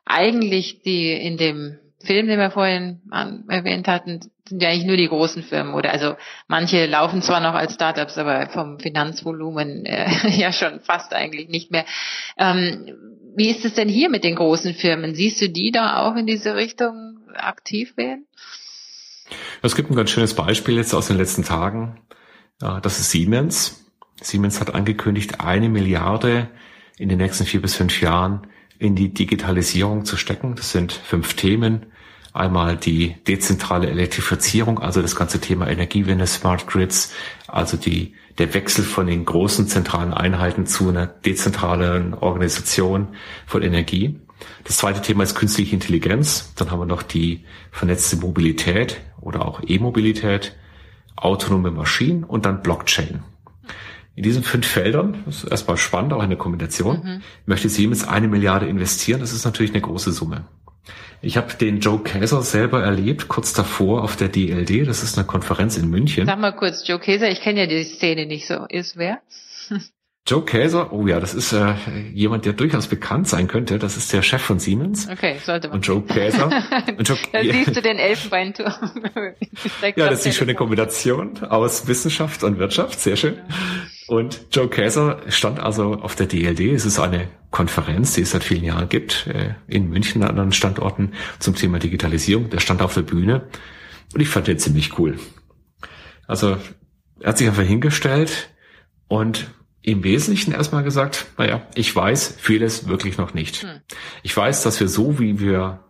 eigentlich 0.07 0.81
die 0.81 1.13
in 1.13 1.37
dem 1.37 1.79
Film, 2.09 2.27
den 2.27 2.39
wir 2.39 2.51
vorhin 2.51 3.03
erwähnt 3.49 3.87
hatten, 3.87 4.21
sind 4.49 4.63
ja 4.63 4.71
eigentlich 4.71 4.87
nur 4.87 4.97
die 4.97 5.09
großen 5.09 5.43
Firmen 5.43 5.75
oder 5.75 5.93
also 5.93 6.17
manche 6.47 6.87
laufen 6.87 7.21
zwar 7.21 7.41
noch 7.41 7.53
als 7.53 7.75
Startups, 7.75 8.17
aber 8.17 8.49
vom 8.49 8.81
Finanzvolumen 8.81 9.85
äh, 9.85 10.09
ja 10.31 10.51
schon 10.53 10.81
fast 10.81 11.13
eigentlich 11.13 11.51
nicht 11.51 11.71
mehr. 11.71 11.85
Ähm, 12.39 12.95
wie 13.37 13.51
ist 13.51 13.67
es 13.67 13.75
denn 13.75 13.91
hier 13.91 14.09
mit 14.09 14.25
den 14.25 14.37
großen 14.37 14.73
Firmen? 14.73 15.15
Siehst 15.15 15.41
du 15.43 15.51
die 15.51 15.71
da 15.71 15.99
auch 15.99 16.17
in 16.17 16.27
diese 16.27 16.57
Richtung 16.57 17.19
aktiv 17.35 17.95
werden? 17.99 18.27
Es 19.61 19.77
gibt 19.77 19.91
ein 19.91 19.95
ganz 19.95 20.11
schönes 20.11 20.33
Beispiel 20.33 20.77
jetzt 20.77 20.95
aus 20.95 21.09
den 21.09 21.19
letzten 21.19 21.45
Tagen. 21.45 22.01
Das 22.59 22.99
ist 22.99 23.11
Siemens. 23.11 23.85
Siemens 24.23 24.61
hat 24.61 24.75
angekündigt, 24.75 25.41
eine 25.41 25.69
Milliarde 25.69 26.49
in 26.97 27.11
den 27.11 27.19
nächsten 27.19 27.45
vier 27.45 27.61
bis 27.61 27.77
fünf 27.77 28.01
Jahren 28.01 28.47
in 28.79 28.95
die 28.95 29.13
Digitalisierung 29.13 30.07
zu 30.07 30.17
stecken. 30.17 30.55
Das 30.57 30.73
sind 30.73 30.93
fünf 30.93 31.35
Themen. 31.35 31.87
Einmal 32.39 32.77
die 32.77 33.17
dezentrale 33.27 33.91
Elektrifizierung, 33.91 34.79
also 34.79 35.03
das 35.03 35.17
ganze 35.17 35.41
Thema 35.41 35.67
Energiewende, 35.69 36.25
Smart 36.27 36.69
Grids, 36.69 37.13
also 37.49 37.77
die, 37.77 38.15
der 38.39 38.55
Wechsel 38.55 38.85
von 38.85 39.09
den 39.09 39.25
großen 39.25 39.67
zentralen 39.67 40.15
Einheiten 40.15 40.65
zu 40.65 40.89
einer 40.89 41.09
dezentralen 41.09 42.15
Organisation 42.15 43.09
von 43.45 43.63
Energie. 43.63 44.21
Das 44.63 44.77
zweite 44.77 45.03
Thema 45.03 45.25
ist 45.25 45.35
künstliche 45.35 45.75
Intelligenz. 45.75 46.53
Dann 46.55 46.71
haben 46.71 46.79
wir 46.79 46.87
noch 46.87 47.03
die 47.03 47.45
vernetzte 47.73 48.17
Mobilität 48.19 49.01
oder 49.21 49.45
auch 49.45 49.61
E-Mobilität, 49.67 50.55
autonome 51.17 51.73
Maschinen 51.73 52.23
und 52.23 52.47
dann 52.47 52.63
Blockchain. 52.63 53.25
In 54.15 54.23
diesen 54.23 54.45
fünf 54.45 54.67
Feldern, 54.67 55.25
das 55.27 55.43
ist 55.43 55.51
erstmal 55.51 55.77
spannend, 55.77 56.13
auch 56.13 56.23
eine 56.23 56.37
Kombination, 56.37 57.01
mhm. 57.03 57.23
möchte 57.47 57.69
Siemens 57.69 58.07
eine 58.07 58.29
Milliarde 58.29 58.67
investieren. 58.67 59.19
Das 59.19 59.33
ist 59.33 59.45
natürlich 59.45 59.73
eine 59.73 59.81
große 59.81 60.13
Summe. 60.13 60.45
Ich 61.21 61.37
habe 61.37 61.55
den 61.55 61.81
Joe 61.81 61.99
Käser 62.03 62.43
selber 62.43 62.83
erlebt, 62.83 63.27
kurz 63.29 63.53
davor 63.53 64.05
auf 64.05 64.17
der 64.17 64.29
DLD. 64.29 64.87
Das 64.87 65.03
ist 65.03 65.19
eine 65.19 65.27
Konferenz 65.27 65.77
in 65.77 65.91
München. 65.91 66.27
Sag 66.27 66.39
mal 66.39 66.53
kurz, 66.53 66.87
Joe 66.87 67.01
Käser, 67.01 67.29
ich 67.29 67.41
kenne 67.41 67.61
ja 67.61 67.67
die 67.67 67.83
Szene 67.83 68.27
nicht 68.27 68.47
so. 68.47 68.67
Ist 68.69 68.97
wer? 68.97 69.21
Joe 70.29 70.45
Käser, 70.45 70.93
oh 70.93 71.07
ja, 71.07 71.21
das 71.21 71.33
ist 71.33 71.55
äh, 71.55 71.75
jemand, 72.13 72.45
der 72.45 72.53
durchaus 72.53 72.87
bekannt 72.87 73.27
sein 73.29 73.49
könnte. 73.49 73.79
Das 73.79 73.97
ist 73.97 74.13
der 74.13 74.21
Chef 74.21 74.43
von 74.43 74.59
Siemens. 74.59 75.09
Okay, 75.09 75.39
sollte 75.43 75.69
man. 75.69 75.79
Und 75.79 75.87
Joe 75.87 76.03
Käser. 76.03 76.47
und 76.99 77.09
Joe, 77.09 77.17
da 77.33 77.41
siehst 77.43 77.75
du 77.75 77.81
den 77.81 77.97
Elfenbeinturm. 77.97 78.75
ja, 79.97 80.11
das 80.11 80.19
ist 80.19 80.27
die 80.27 80.33
schöne 80.33 80.55
Kombination 80.55 81.43
aus 81.45 81.87
Wissenschaft 81.89 82.45
und 82.45 82.59
Wirtschaft. 82.59 83.01
Sehr 83.01 83.17
schön. 83.17 83.39
Und 84.07 84.47
Joe 84.53 84.69
Käser 84.69 85.23
stand 85.29 85.61
also 85.61 85.95
auf 85.95 86.15
der 86.15 86.27
DLD. 86.27 86.75
Es 86.75 86.85
ist 86.85 86.99
eine 86.99 87.29
Konferenz, 87.51 88.13
die 88.13 88.21
es 88.21 88.33
seit 88.33 88.45
vielen 88.45 88.65
Jahren 88.65 88.91
gibt, 88.91 89.29
äh, 89.29 89.55
in 89.67 89.89
München 89.89 90.23
an 90.23 90.29
anderen 90.29 90.53
Standorten 90.53 91.15
zum 91.39 91.55
Thema 91.55 91.79
Digitalisierung. 91.79 92.51
Der 92.51 92.61
stand 92.61 92.83
auf 92.83 92.93
der 92.93 93.03
Bühne 93.03 93.49
und 94.13 94.21
ich 94.21 94.29
fand 94.29 94.47
den 94.47 94.59
ziemlich 94.59 94.99
cool. 94.99 95.19
Also 96.27 96.59
er 97.21 97.29
hat 97.31 97.39
sich 97.39 97.49
einfach 97.49 97.63
hingestellt 97.63 98.51
und 99.09 99.49
im 99.83 100.05
Wesentlichen 100.05 100.53
erstmal 100.53 100.83
gesagt, 100.83 101.27
naja, 101.39 101.67
ich 101.75 101.95
weiß 101.95 102.37
vieles 102.39 102.89
wirklich 102.89 103.17
noch 103.17 103.35
nicht. 103.35 103.63
Hm. 103.63 103.81
Ich 104.23 104.37
weiß, 104.37 104.63
dass 104.63 104.81
wir 104.81 104.89
so, 104.89 105.19
wie 105.19 105.41
wir 105.41 105.85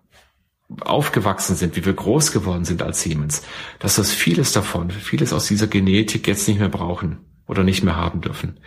aufgewachsen 0.81 1.57
sind, 1.57 1.77
wie 1.77 1.85
wir 1.85 1.95
groß 1.95 2.33
geworden 2.33 2.65
sind 2.65 2.83
als 2.83 3.01
Siemens, 3.01 3.43
dass 3.79 3.97
das 3.97 4.13
vieles 4.13 4.53
davon, 4.53 4.91
vieles 4.91 5.33
aus 5.33 5.47
dieser 5.47 5.67
Genetik 5.67 6.29
jetzt 6.29 6.47
nicht 6.47 6.61
mehr 6.61 6.69
brauchen 6.69 7.21
oder 7.47 7.65
nicht 7.65 7.83
mehr 7.83 7.97
haben 7.97 8.21
dürfen. 8.21 8.61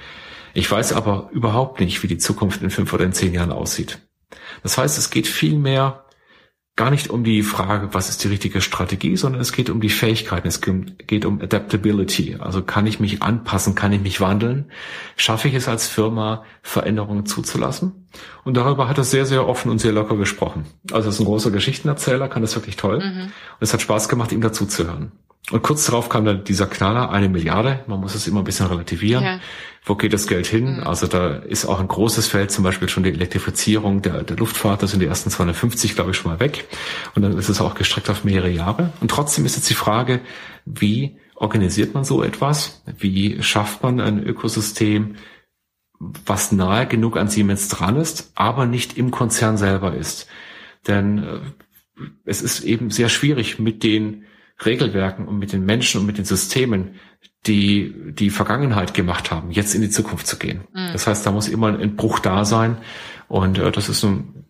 Ich 0.53 0.69
weiß 0.69 0.93
aber 0.93 1.29
überhaupt 1.31 1.79
nicht, 1.79 2.01
wie 2.03 2.07
die 2.07 2.17
Zukunft 2.17 2.61
in 2.61 2.71
fünf 2.71 2.91
oder 2.91 3.05
in 3.05 3.13
zehn 3.13 3.33
Jahren 3.33 3.51
aussieht. 3.51 3.99
Das 4.63 4.77
heißt, 4.77 4.97
es 4.97 5.11
geht 5.11 5.27
viel 5.27 5.57
mehr 5.57 6.05
gar 6.75 6.89
nicht 6.89 7.09
um 7.09 7.23
die 7.23 7.43
Frage, 7.43 7.93
was 7.93 8.09
ist 8.09 8.23
die 8.23 8.29
richtige 8.29 8.61
Strategie, 8.61 9.17
sondern 9.17 9.41
es 9.41 9.51
geht 9.51 9.69
um 9.69 9.81
die 9.81 9.89
Fähigkeiten, 9.89 10.47
es 10.47 10.61
geht 10.61 11.25
um 11.25 11.41
Adaptability. 11.41 12.37
Also 12.39 12.63
kann 12.63 12.87
ich 12.87 12.99
mich 12.99 13.21
anpassen, 13.21 13.75
kann 13.75 13.91
ich 13.91 14.01
mich 14.01 14.21
wandeln? 14.21 14.71
Schaffe 15.17 15.49
ich 15.49 15.53
es 15.53 15.67
als 15.67 15.87
Firma, 15.87 16.43
Veränderungen 16.61 17.25
zuzulassen? 17.25 18.07
Und 18.43 18.57
darüber 18.57 18.87
hat 18.87 18.97
er 18.97 19.03
sehr, 19.03 19.25
sehr 19.25 19.47
offen 19.47 19.69
und 19.69 19.79
sehr 19.79 19.91
locker 19.91 20.17
gesprochen. 20.17 20.65
Also 20.91 21.09
er 21.09 21.11
ist 21.11 21.19
ein 21.19 21.25
großer 21.25 21.51
Geschichtenerzähler, 21.51 22.29
kann 22.29 22.41
das 22.41 22.55
wirklich 22.55 22.77
toll. 22.77 22.99
Mhm. 22.99 23.23
Und 23.23 23.31
es 23.59 23.73
hat 23.73 23.81
Spaß 23.81 24.09
gemacht, 24.09 24.31
ihm 24.31 24.41
dazuzuhören. 24.41 25.11
Und 25.49 25.63
kurz 25.63 25.85
darauf 25.85 26.07
kam 26.07 26.23
dann 26.23 26.43
dieser 26.43 26.67
Knaller, 26.67 27.09
eine 27.09 27.27
Milliarde. 27.27 27.83
Man 27.87 27.99
muss 27.99 28.15
es 28.15 28.27
immer 28.27 28.39
ein 28.41 28.45
bisschen 28.45 28.67
relativieren. 28.67 29.23
Ja. 29.23 29.39
Wo 29.83 29.95
geht 29.95 30.13
das 30.13 30.27
Geld 30.27 30.45
hin? 30.45 30.77
Mhm. 30.77 30.83
Also 30.83 31.07
da 31.07 31.35
ist 31.37 31.65
auch 31.65 31.79
ein 31.79 31.87
großes 31.87 32.27
Feld, 32.27 32.51
zum 32.51 32.63
Beispiel 32.63 32.87
schon 32.87 33.03
die 33.03 33.09
Elektrifizierung 33.09 34.01
der, 34.01 34.23
der 34.23 34.37
Luftfahrt. 34.37 34.83
Da 34.83 34.87
sind 34.87 34.99
die 34.99 35.07
ersten 35.07 35.31
250, 35.31 35.95
glaube 35.95 36.11
ich, 36.11 36.17
schon 36.17 36.31
mal 36.31 36.39
weg. 36.39 36.67
Und 37.15 37.23
dann 37.23 37.37
ist 37.37 37.49
es 37.49 37.59
auch 37.59 37.73
gestreckt 37.73 38.09
auf 38.09 38.23
mehrere 38.23 38.49
Jahre. 38.49 38.93
Und 39.01 39.09
trotzdem 39.09 39.45
ist 39.45 39.55
jetzt 39.55 39.69
die 39.69 39.75
Frage, 39.75 40.21
wie 40.65 41.17
organisiert 41.35 41.95
man 41.95 42.03
so 42.03 42.23
etwas? 42.23 42.83
Wie 42.99 43.41
schafft 43.41 43.81
man 43.81 43.99
ein 43.99 44.23
Ökosystem, 44.23 45.15
was 45.99 46.51
nahe 46.51 46.85
genug 46.85 47.17
an 47.17 47.27
Siemens 47.27 47.67
dran 47.67 47.95
ist, 47.95 48.31
aber 48.35 48.67
nicht 48.67 48.97
im 48.97 49.09
Konzern 49.09 49.57
selber 49.57 49.95
ist? 49.95 50.27
Denn 50.87 51.23
äh, 51.23 51.39
es 52.25 52.41
ist 52.43 52.61
eben 52.61 52.91
sehr 52.91 53.09
schwierig 53.09 53.59
mit 53.59 53.83
den 53.83 54.25
Regelwerken 54.65 55.27
und 55.27 55.39
mit 55.39 55.53
den 55.53 55.65
Menschen 55.65 56.01
und 56.01 56.07
mit 56.07 56.17
den 56.17 56.25
Systemen, 56.25 56.99
die 57.47 57.93
die 58.13 58.29
Vergangenheit 58.29 58.93
gemacht 58.93 59.31
haben, 59.31 59.51
jetzt 59.51 59.73
in 59.73 59.81
die 59.81 59.89
Zukunft 59.89 60.27
zu 60.27 60.37
gehen. 60.37 60.67
Mhm. 60.73 60.89
Das 60.93 61.07
heißt, 61.07 61.25
da 61.25 61.31
muss 61.31 61.47
immer 61.47 61.67
ein 61.67 61.95
Bruch 61.95 62.19
da 62.19 62.45
sein 62.45 62.77
und 63.27 63.57
äh, 63.57 63.71
das 63.71 63.89
ist 63.89 64.03
ein 64.03 64.45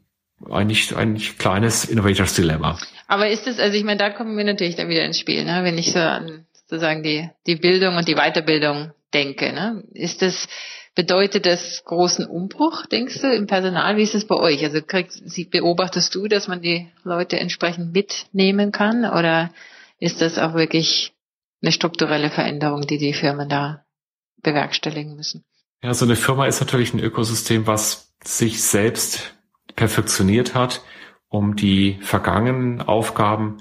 eigentlich 0.50 0.96
eigentlich 0.96 1.38
kleines 1.38 1.86
Innovators 1.86 2.34
Dilemma. 2.34 2.80
Aber 3.08 3.30
ist 3.30 3.48
es, 3.48 3.60
also 3.60 3.78
ich 3.78 3.84
meine, 3.84 4.00
da 4.00 4.10
kommen 4.10 4.36
wir 4.36 4.44
natürlich 4.44 4.76
dann 4.76 4.90
wieder 4.90 5.06
ins 5.06 5.20
Spiel, 5.20 5.46
ne? 5.46 5.64
wenn 5.64 5.78
ich 5.78 5.92
so 5.92 6.00
an 6.00 6.46
sozusagen 6.54 7.04
die 7.04 7.30
die 7.46 7.58
Bildung 7.58 7.96
und 7.96 8.08
die 8.08 8.16
Weiterbildung 8.16 8.92
denke. 9.14 9.54
Ne? 9.54 9.84
Ist 9.94 10.22
das 10.22 10.48
Bedeutet 10.94 11.46
das 11.46 11.86
großen 11.86 12.26
Umbruch, 12.26 12.86
denkst 12.86 13.22
du, 13.22 13.34
im 13.34 13.48
Personal? 13.48 13.96
Wie 13.96 14.04
ist 14.04 14.14
es 14.14 14.28
bei 14.28 14.36
euch? 14.36 14.62
Also 14.66 14.82
kriegst, 14.82 15.24
beobachtest 15.50 16.14
du, 16.14 16.28
dass 16.28 16.50
man 16.50 16.62
die 16.62 16.90
Leute 17.06 17.40
entsprechend 17.40 17.94
mitnehmen 17.94 18.74
kann? 18.74 19.06
Oder 19.06 19.52
ist 20.02 20.20
das 20.20 20.38
auch 20.38 20.56
wirklich 20.56 21.14
eine 21.62 21.72
strukturelle 21.72 22.32
Veränderung, 22.32 22.82
die 22.82 22.98
die 22.98 23.14
Firmen 23.14 23.48
da 23.48 23.86
bewerkstelligen 24.42 25.16
müssen? 25.16 25.46
Ja, 25.84 25.94
so 25.94 26.06
eine 26.06 26.16
Firma 26.16 26.48
ist 26.48 26.60
natürlich 26.60 26.94
ein 26.94 27.00
Ökosystem, 27.00 27.68
was 27.68 28.14
sich 28.24 28.62
selbst 28.62 29.36
perfektioniert 29.76 30.56
hat, 30.56 30.82
um 31.30 31.56
die 31.56 32.00
vergangenen 32.02 32.82
Aufgaben 32.82 33.58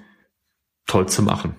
toll 0.87 1.09
zu 1.09 1.23
machen. 1.23 1.57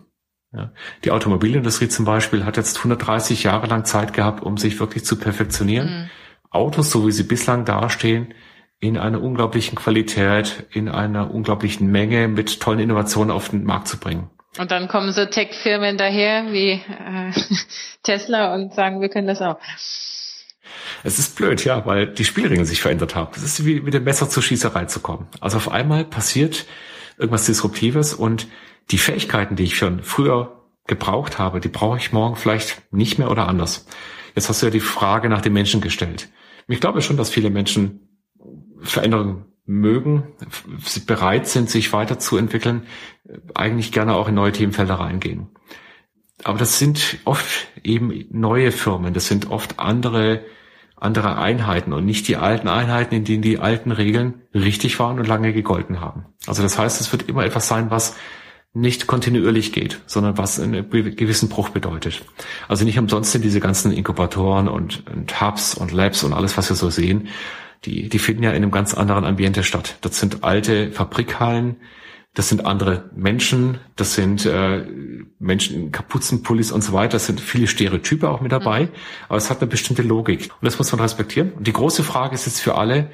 Ja. 0.51 0.73
Die 1.05 1.11
Automobilindustrie 1.11 1.87
zum 1.87 2.05
Beispiel 2.05 2.43
hat 2.43 2.57
jetzt 2.57 2.77
130 2.77 3.43
Jahre 3.43 3.67
lang 3.67 3.85
Zeit 3.85 4.13
gehabt, 4.13 4.43
um 4.43 4.57
sich 4.57 4.79
wirklich 4.79 5.05
zu 5.05 5.17
perfektionieren. 5.17 5.89
Mhm. 5.89 6.09
Autos, 6.49 6.91
so 6.91 7.07
wie 7.07 7.11
sie 7.11 7.23
bislang 7.23 7.65
dastehen, 7.65 8.33
in 8.79 8.97
einer 8.97 9.21
unglaublichen 9.21 9.77
Qualität, 9.77 10.65
in 10.71 10.89
einer 10.89 11.31
unglaublichen 11.31 11.89
Menge 11.91 12.27
mit 12.27 12.59
tollen 12.59 12.79
Innovationen 12.79 13.31
auf 13.31 13.49
den 13.49 13.63
Markt 13.63 13.87
zu 13.87 13.97
bringen. 13.97 14.29
Und 14.57 14.71
dann 14.71 14.87
kommen 14.87 15.11
so 15.13 15.25
Tech-Firmen 15.25 15.97
daher 15.97 16.51
wie 16.51 16.71
äh, 16.71 17.31
Tesla 18.03 18.53
und 18.53 18.73
sagen, 18.73 19.01
wir 19.01 19.09
können 19.09 19.27
das 19.27 19.41
auch. 19.41 19.59
Es 21.03 21.19
ist 21.19 21.35
blöd, 21.35 21.63
ja, 21.63 21.85
weil 21.85 22.07
die 22.07 22.25
Spielregeln 22.25 22.65
sich 22.65 22.81
verändert 22.81 23.15
haben. 23.15 23.31
Es 23.35 23.43
ist 23.43 23.65
wie 23.65 23.79
mit 23.79 23.93
dem 23.93 24.03
Messer 24.03 24.29
zur 24.29 24.43
Schießerei 24.43 24.85
zu 24.85 24.99
kommen. 24.99 25.27
Also 25.39 25.57
auf 25.57 25.71
einmal 25.71 26.03
passiert 26.03 26.65
irgendwas 27.17 27.45
Disruptives 27.45 28.13
und 28.13 28.47
die 28.91 28.97
Fähigkeiten, 28.97 29.55
die 29.55 29.63
ich 29.63 29.77
schon 29.77 30.03
früher 30.03 30.61
gebraucht 30.87 31.39
habe, 31.39 31.59
die 31.59 31.69
brauche 31.69 31.97
ich 31.97 32.11
morgen 32.11 32.35
vielleicht 32.35 32.81
nicht 32.91 33.19
mehr 33.19 33.31
oder 33.31 33.47
anders. 33.47 33.85
Jetzt 34.35 34.49
hast 34.49 34.61
du 34.61 34.67
ja 34.67 34.71
die 34.71 34.79
Frage 34.79 35.29
nach 35.29 35.41
den 35.41 35.53
Menschen 35.53 35.81
gestellt. 35.81 36.29
Ich 36.67 36.81
glaube 36.81 37.01
schon, 37.01 37.17
dass 37.17 37.29
viele 37.29 37.49
Menschen 37.49 38.07
Veränderungen 38.81 39.45
mögen, 39.71 40.23
bereit 41.05 41.47
sind, 41.47 41.69
sich 41.69 41.93
weiterzuentwickeln, 41.93 42.83
eigentlich 43.55 43.91
gerne 43.91 44.15
auch 44.15 44.27
in 44.27 44.35
neue 44.35 44.51
Themenfelder 44.51 44.95
reingehen. 44.95 45.47
Aber 46.43 46.57
das 46.57 46.79
sind 46.79 47.19
oft 47.23 47.67
eben 47.83 48.25
neue 48.31 48.71
Firmen, 48.71 49.13
das 49.13 49.27
sind 49.27 49.49
oft 49.49 49.79
andere, 49.79 50.43
andere 50.95 51.37
Einheiten 51.37 51.93
und 51.93 52.05
nicht 52.05 52.27
die 52.27 52.35
alten 52.35 52.67
Einheiten, 52.67 53.15
in 53.15 53.23
denen 53.23 53.43
die 53.43 53.59
alten 53.59 53.91
Regeln 53.91 54.41
richtig 54.53 54.99
waren 54.99 55.19
und 55.19 55.27
lange 55.27 55.53
gegolten 55.53 56.01
haben. 56.01 56.25
Also 56.47 56.63
das 56.63 56.77
heißt, 56.77 56.99
es 56.99 57.11
wird 57.11 57.29
immer 57.29 57.45
etwas 57.45 57.67
sein, 57.67 57.91
was 57.91 58.15
nicht 58.73 59.05
kontinuierlich 59.05 59.73
geht, 59.73 60.01
sondern 60.05 60.37
was 60.37 60.59
einen 60.59 60.89
gewissen 60.89 61.49
Bruch 61.49 61.69
bedeutet. 61.69 62.23
Also 62.67 62.85
nicht 62.85 62.97
umsonst 62.97 63.31
sind 63.31 63.43
diese 63.43 63.59
ganzen 63.59 63.91
Inkubatoren 63.91 64.67
und, 64.67 65.03
und 65.09 65.41
Hubs 65.41 65.75
und 65.75 65.91
Labs 65.91 66.23
und 66.23 66.33
alles, 66.33 66.57
was 66.57 66.69
wir 66.69 66.75
so 66.75 66.89
sehen, 66.89 67.27
die, 67.85 68.09
die 68.09 68.19
finden 68.19 68.43
ja 68.43 68.51
in 68.51 68.57
einem 68.57 68.71
ganz 68.71 68.93
anderen 68.93 69.25
Ambiente 69.25 69.63
statt. 69.63 69.97
Das 70.01 70.19
sind 70.19 70.43
alte 70.43 70.91
Fabrikhallen, 70.91 71.77
das 72.33 72.47
sind 72.47 72.65
andere 72.65 73.09
Menschen, 73.13 73.79
das 73.97 74.13
sind 74.13 74.45
äh, 74.45 74.85
Menschen 75.39 75.75
in 75.75 75.91
Kapuzenpullis 75.91 76.71
und 76.71 76.81
so 76.81 76.93
weiter. 76.93 77.13
Das 77.13 77.25
sind 77.25 77.41
viele 77.41 77.67
Stereotype 77.67 78.29
auch 78.29 78.39
mit 78.39 78.51
dabei, 78.51 78.83
mhm. 78.83 78.89
aber 79.27 79.37
es 79.37 79.49
hat 79.49 79.59
eine 79.59 79.69
bestimmte 79.69 80.01
Logik 80.01 80.43
und 80.43 80.65
das 80.65 80.77
muss 80.77 80.91
man 80.91 81.01
respektieren. 81.01 81.51
Und 81.51 81.67
die 81.67 81.73
große 81.73 82.03
Frage 82.03 82.35
ist 82.35 82.45
jetzt 82.45 82.61
für 82.61 82.75
alle, 82.75 83.09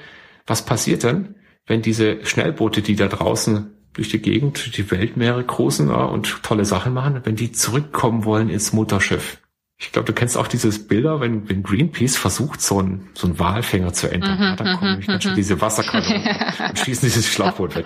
was 0.46 0.66
passiert 0.66 1.04
denn, 1.04 1.36
wenn 1.66 1.82
diese 1.82 2.26
Schnellboote, 2.26 2.82
die 2.82 2.96
da 2.96 3.08
draußen 3.08 3.72
durch 3.94 4.10
die 4.10 4.22
Gegend, 4.22 4.58
durch 4.58 4.72
die 4.72 4.92
Weltmeere 4.92 5.44
cruisen 5.44 5.90
und 5.90 6.44
tolle 6.44 6.66
Sachen 6.66 6.94
machen, 6.94 7.22
wenn 7.24 7.36
die 7.36 7.52
zurückkommen 7.52 8.24
wollen 8.24 8.50
ins 8.50 8.72
Mutterschiff. 8.72 9.40
Ich 9.80 9.92
glaube, 9.92 10.08
du 10.08 10.14
kennst 10.14 10.38
auch 10.38 10.48
dieses 10.48 10.88
Bilder, 10.88 11.22
wenn, 11.22 11.48
wenn 11.50 11.62
Greenpeace 11.62 12.18
versucht, 12.18 12.62
so 12.62 12.82
ein 12.82 13.10
so 13.14 13.28
ein 13.28 13.38
Walfänger 13.38 13.94
zu 13.94 14.08
entern. 14.08 14.38
Mhm, 14.38 14.44
ja, 14.44 14.56
dann 14.56 14.76
kommen 14.76 14.90
nämlich 14.92 15.06
dann 15.06 15.22
schon 15.22 15.36
diese 15.36 15.62
Wasserkanonen 15.62 16.24
und 16.70 16.80
schießen 16.80 17.08
dieses 17.08 17.28
Schlauchboot 17.28 17.76
weg. 17.76 17.86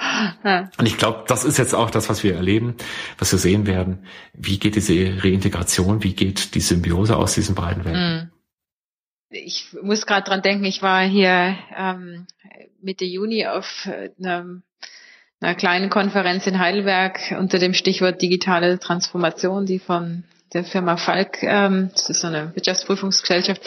Und 0.78 0.86
ich 0.86 0.98
glaube, 0.98 1.26
das 1.28 1.44
ist 1.44 1.58
jetzt 1.58 1.76
auch 1.76 1.90
das, 1.90 2.08
was 2.08 2.24
wir 2.24 2.34
erleben, 2.36 2.76
was 3.18 3.34
wir 3.34 3.40
sehen 3.40 3.68
werden. 3.68 4.06
Wie 4.34 4.58
geht 4.58 4.76
diese 4.76 5.22
Reintegration, 5.22 6.02
wie 6.02 6.14
geht 6.14 6.56
die 6.56 6.62
Symbiose 6.62 7.18
aus 7.18 7.34
diesen 7.34 7.56
beiden 7.56 7.84
Welten? 7.84 8.16
Mhm. 8.16 8.32
Ich 9.30 9.76
muss 9.82 10.06
gerade 10.06 10.24
dran 10.24 10.42
denken, 10.42 10.64
ich 10.64 10.82
war 10.82 11.04
hier 11.04 11.58
ähm, 11.78 12.26
Mitte 12.82 13.06
Juni 13.06 13.48
auf 13.48 13.90
einem 14.18 14.64
einer 15.42 15.56
kleinen 15.56 15.90
Konferenz 15.90 16.46
in 16.48 16.60
Heidelberg 16.60 17.36
unter 17.38 17.58
dem 17.58 17.74
Stichwort 17.74 18.22
digitale 18.22 18.80
Transformation, 18.80 19.66
die 19.66 19.80
von 19.80 20.24
der 20.54 20.64
Firma 20.64 20.98
Falk, 20.98 21.44
ähm, 21.44 21.90
das 21.94 22.10
ist 22.10 22.22
so 22.22 22.28
eine 22.28 22.54
Wirtschaftsprüfungsgesellschaft 22.56 23.62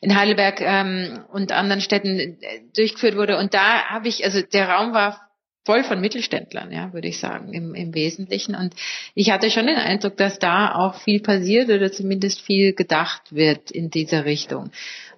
in 0.00 0.16
Heidelberg 0.16 0.60
ähm, 0.60 1.24
und 1.32 1.52
anderen 1.52 1.80
Städten 1.80 2.18
äh, 2.18 2.36
durchgeführt 2.74 3.16
wurde. 3.16 3.38
Und 3.38 3.54
da 3.54 3.84
habe 3.84 4.08
ich, 4.08 4.24
also 4.24 4.40
der 4.40 4.68
Raum 4.68 4.94
war 4.94 5.28
voll 5.64 5.84
von 5.84 6.00
Mittelständlern, 6.00 6.72
ja, 6.72 6.92
würde 6.92 7.08
ich 7.08 7.20
sagen, 7.20 7.52
im, 7.52 7.74
im 7.74 7.94
Wesentlichen. 7.94 8.54
Und 8.54 8.74
ich 9.14 9.30
hatte 9.30 9.50
schon 9.50 9.66
den 9.66 9.76
Eindruck, 9.76 10.16
dass 10.16 10.38
da 10.38 10.74
auch 10.74 10.96
viel 10.96 11.20
passiert 11.20 11.70
oder 11.70 11.92
zumindest 11.92 12.40
viel 12.40 12.72
gedacht 12.72 13.32
wird 13.32 13.70
in 13.70 13.90
dieser 13.90 14.24
Richtung 14.24 14.70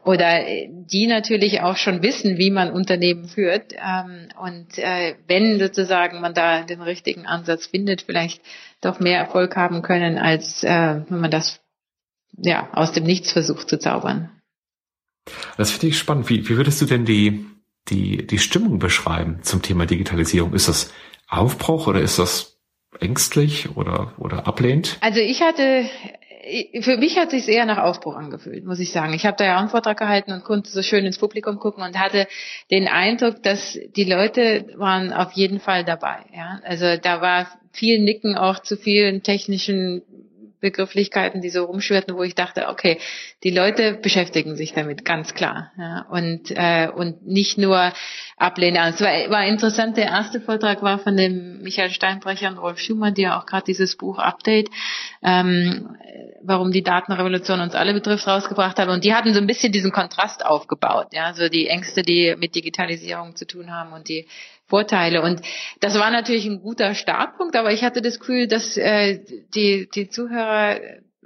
oder 0.04 0.46
äh, 0.46 0.68
die 0.70 1.06
natürlich 1.06 1.60
auch 1.60 1.76
schon 1.76 2.02
wissen, 2.02 2.38
wie 2.38 2.50
man 2.50 2.70
Unternehmen 2.70 3.26
führt. 3.26 3.72
Ähm, 3.72 4.28
und 4.40 4.78
äh, 4.78 5.14
wenn 5.26 5.58
sozusagen 5.58 6.20
man 6.20 6.34
da 6.34 6.62
den 6.62 6.82
richtigen 6.82 7.26
Ansatz 7.26 7.66
findet, 7.66 8.02
vielleicht 8.02 8.40
doch 8.84 9.00
mehr 9.00 9.18
Erfolg 9.18 9.56
haben 9.56 9.82
können, 9.82 10.18
als 10.18 10.62
äh, 10.62 11.02
wenn 11.08 11.20
man 11.20 11.30
das 11.30 11.60
ja 12.36 12.68
aus 12.72 12.92
dem 12.92 13.04
Nichts 13.04 13.32
versucht 13.32 13.68
zu 13.68 13.78
zaubern. 13.78 14.30
Das 15.56 15.70
finde 15.70 15.88
ich 15.88 15.98
spannend. 15.98 16.28
Wie, 16.28 16.48
wie 16.48 16.56
würdest 16.56 16.80
du 16.80 16.86
denn 16.86 17.04
die, 17.04 17.46
die, 17.88 18.26
die 18.26 18.38
Stimmung 18.38 18.78
beschreiben 18.78 19.40
zum 19.42 19.62
Thema 19.62 19.86
Digitalisierung? 19.86 20.52
Ist 20.52 20.68
das 20.68 20.92
Aufbruch 21.28 21.86
oder 21.86 22.00
ist 22.00 22.18
das 22.18 22.58
ängstlich 23.00 23.76
oder, 23.76 24.12
oder 24.18 24.46
ablehnt? 24.46 24.98
Also 25.00 25.20
ich 25.20 25.40
hatte 25.40 25.88
für 26.80 26.96
mich 26.98 27.18
hat 27.18 27.30
sich 27.30 27.48
eher 27.48 27.64
nach 27.64 27.78
Aufbruch 27.78 28.16
angefühlt, 28.16 28.64
muss 28.64 28.78
ich 28.78 28.92
sagen. 28.92 29.14
Ich 29.14 29.24
habe 29.24 29.36
da 29.36 29.44
ja 29.44 29.56
auch 29.56 29.60
einen 29.60 29.70
Vortrag 29.70 29.98
gehalten 29.98 30.32
und 30.32 30.44
konnte 30.44 30.70
so 30.70 30.82
schön 30.82 31.06
ins 31.06 31.18
Publikum 31.18 31.58
gucken 31.58 31.82
und 31.82 31.98
hatte 31.98 32.28
den 32.70 32.86
Eindruck, 32.86 33.42
dass 33.42 33.78
die 33.96 34.04
Leute 34.04 34.66
waren 34.76 35.12
auf 35.12 35.32
jeden 35.32 35.60
Fall 35.60 35.84
dabei. 35.84 36.24
Ja? 36.34 36.60
Also 36.64 36.96
da 37.00 37.20
war 37.20 37.46
viel 37.74 37.98
Nicken 38.00 38.36
auch 38.36 38.60
zu 38.60 38.76
vielen 38.76 39.22
technischen 39.22 40.02
Begrifflichkeiten, 40.64 41.42
die 41.42 41.50
so 41.50 41.64
rumschwirrten, 41.64 42.16
wo 42.16 42.22
ich 42.22 42.34
dachte, 42.34 42.68
okay, 42.68 42.98
die 43.42 43.50
Leute 43.50 43.98
beschäftigen 44.00 44.56
sich 44.56 44.72
damit, 44.72 45.04
ganz 45.04 45.34
klar. 45.34 45.72
Ja, 45.76 46.06
und, 46.08 46.50
äh, 46.52 46.88
und 46.88 47.26
nicht 47.26 47.58
nur 47.58 47.92
ablehnen. 48.38 48.78
Also 48.78 49.04
es 49.04 49.28
war, 49.28 49.30
war 49.30 49.46
interessant, 49.46 49.98
der 49.98 50.06
erste 50.06 50.40
Vortrag 50.40 50.82
war 50.82 50.98
von 50.98 51.18
dem 51.18 51.60
Michael 51.60 51.90
Steinbrecher 51.90 52.48
und 52.48 52.56
Rolf 52.56 52.78
Schumann, 52.78 53.12
die 53.12 53.22
ja 53.22 53.38
auch 53.38 53.44
gerade 53.44 53.66
dieses 53.66 53.96
Buch 53.96 54.18
Update, 54.18 54.70
ähm, 55.22 55.98
warum 56.42 56.72
die 56.72 56.82
Datenrevolution 56.82 57.60
uns 57.60 57.74
alle 57.74 57.92
betrifft, 57.92 58.26
rausgebracht 58.26 58.78
haben. 58.78 58.90
Und 58.90 59.04
die 59.04 59.12
hatten 59.12 59.34
so 59.34 59.40
ein 59.40 59.46
bisschen 59.46 59.70
diesen 59.70 59.92
Kontrast 59.92 60.46
aufgebaut, 60.46 61.08
ja, 61.12 61.34
so 61.34 61.50
die 61.50 61.68
Ängste, 61.68 62.00
die 62.00 62.36
mit 62.38 62.54
Digitalisierung 62.54 63.36
zu 63.36 63.46
tun 63.46 63.70
haben 63.70 63.92
und 63.92 64.08
die 64.08 64.26
Vorteile. 64.66 65.22
Und 65.22 65.40
das 65.80 65.98
war 65.98 66.10
natürlich 66.10 66.46
ein 66.46 66.60
guter 66.60 66.94
Startpunkt, 66.94 67.56
aber 67.56 67.72
ich 67.72 67.84
hatte 67.84 68.02
das 68.02 68.18
Gefühl, 68.18 68.46
dass 68.46 68.76
äh, 68.76 69.20
die, 69.54 69.88
die 69.94 70.08
Zuhörer 70.08 70.80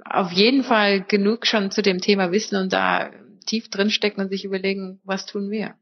auf 0.05 0.31
jeden 0.31 0.63
Fall 0.63 1.01
genug 1.01 1.45
schon 1.45 1.71
zu 1.71 1.81
dem 1.81 1.99
Thema 1.99 2.31
wissen 2.31 2.55
und 2.57 2.73
da 2.73 3.11
tief 3.45 3.69
drinstecken 3.69 4.23
und 4.23 4.29
sich 4.29 4.45
überlegen, 4.45 4.99
was 5.03 5.25
tun 5.25 5.49
wir. 5.49 5.75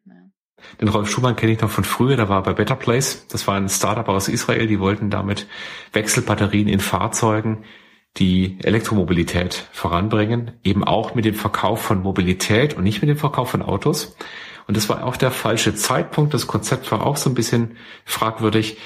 Den 0.81 0.87
Rolf 0.87 1.09
Schumann 1.09 1.35
kenne 1.35 1.51
ich 1.51 1.61
noch 1.61 1.69
von 1.69 1.83
früher, 1.83 2.17
da 2.17 2.29
war 2.29 2.41
bei 2.41 2.53
Better 2.53 2.75
Place. 2.75 3.27
Das 3.27 3.47
war 3.47 3.55
ein 3.55 3.69
Startup 3.69 4.07
aus 4.07 4.27
Israel, 4.27 4.67
die 4.67 4.79
wollten 4.79 5.09
damit 5.09 5.47
Wechselbatterien 5.93 6.67
in 6.67 6.79
Fahrzeugen 6.79 7.63
die 8.17 8.57
Elektromobilität 8.63 9.53
voranbringen, 9.71 10.53
eben 10.63 10.83
auch 10.83 11.13
mit 11.13 11.25
dem 11.25 11.35
Verkauf 11.35 11.81
von 11.81 12.01
Mobilität 12.01 12.75
und 12.75 12.83
nicht 12.83 13.01
mit 13.01 13.09
dem 13.09 13.17
Verkauf 13.17 13.51
von 13.51 13.61
Autos. 13.61 14.15
Und 14.67 14.75
das 14.75 14.89
war 14.89 15.03
auch 15.05 15.15
der 15.15 15.31
falsche 15.31 15.75
Zeitpunkt. 15.75 16.33
Das 16.33 16.47
Konzept 16.47 16.91
war 16.91 17.05
auch 17.05 17.17
so 17.17 17.29
ein 17.29 17.35
bisschen 17.35 17.77
fragwürdig. 18.05 18.77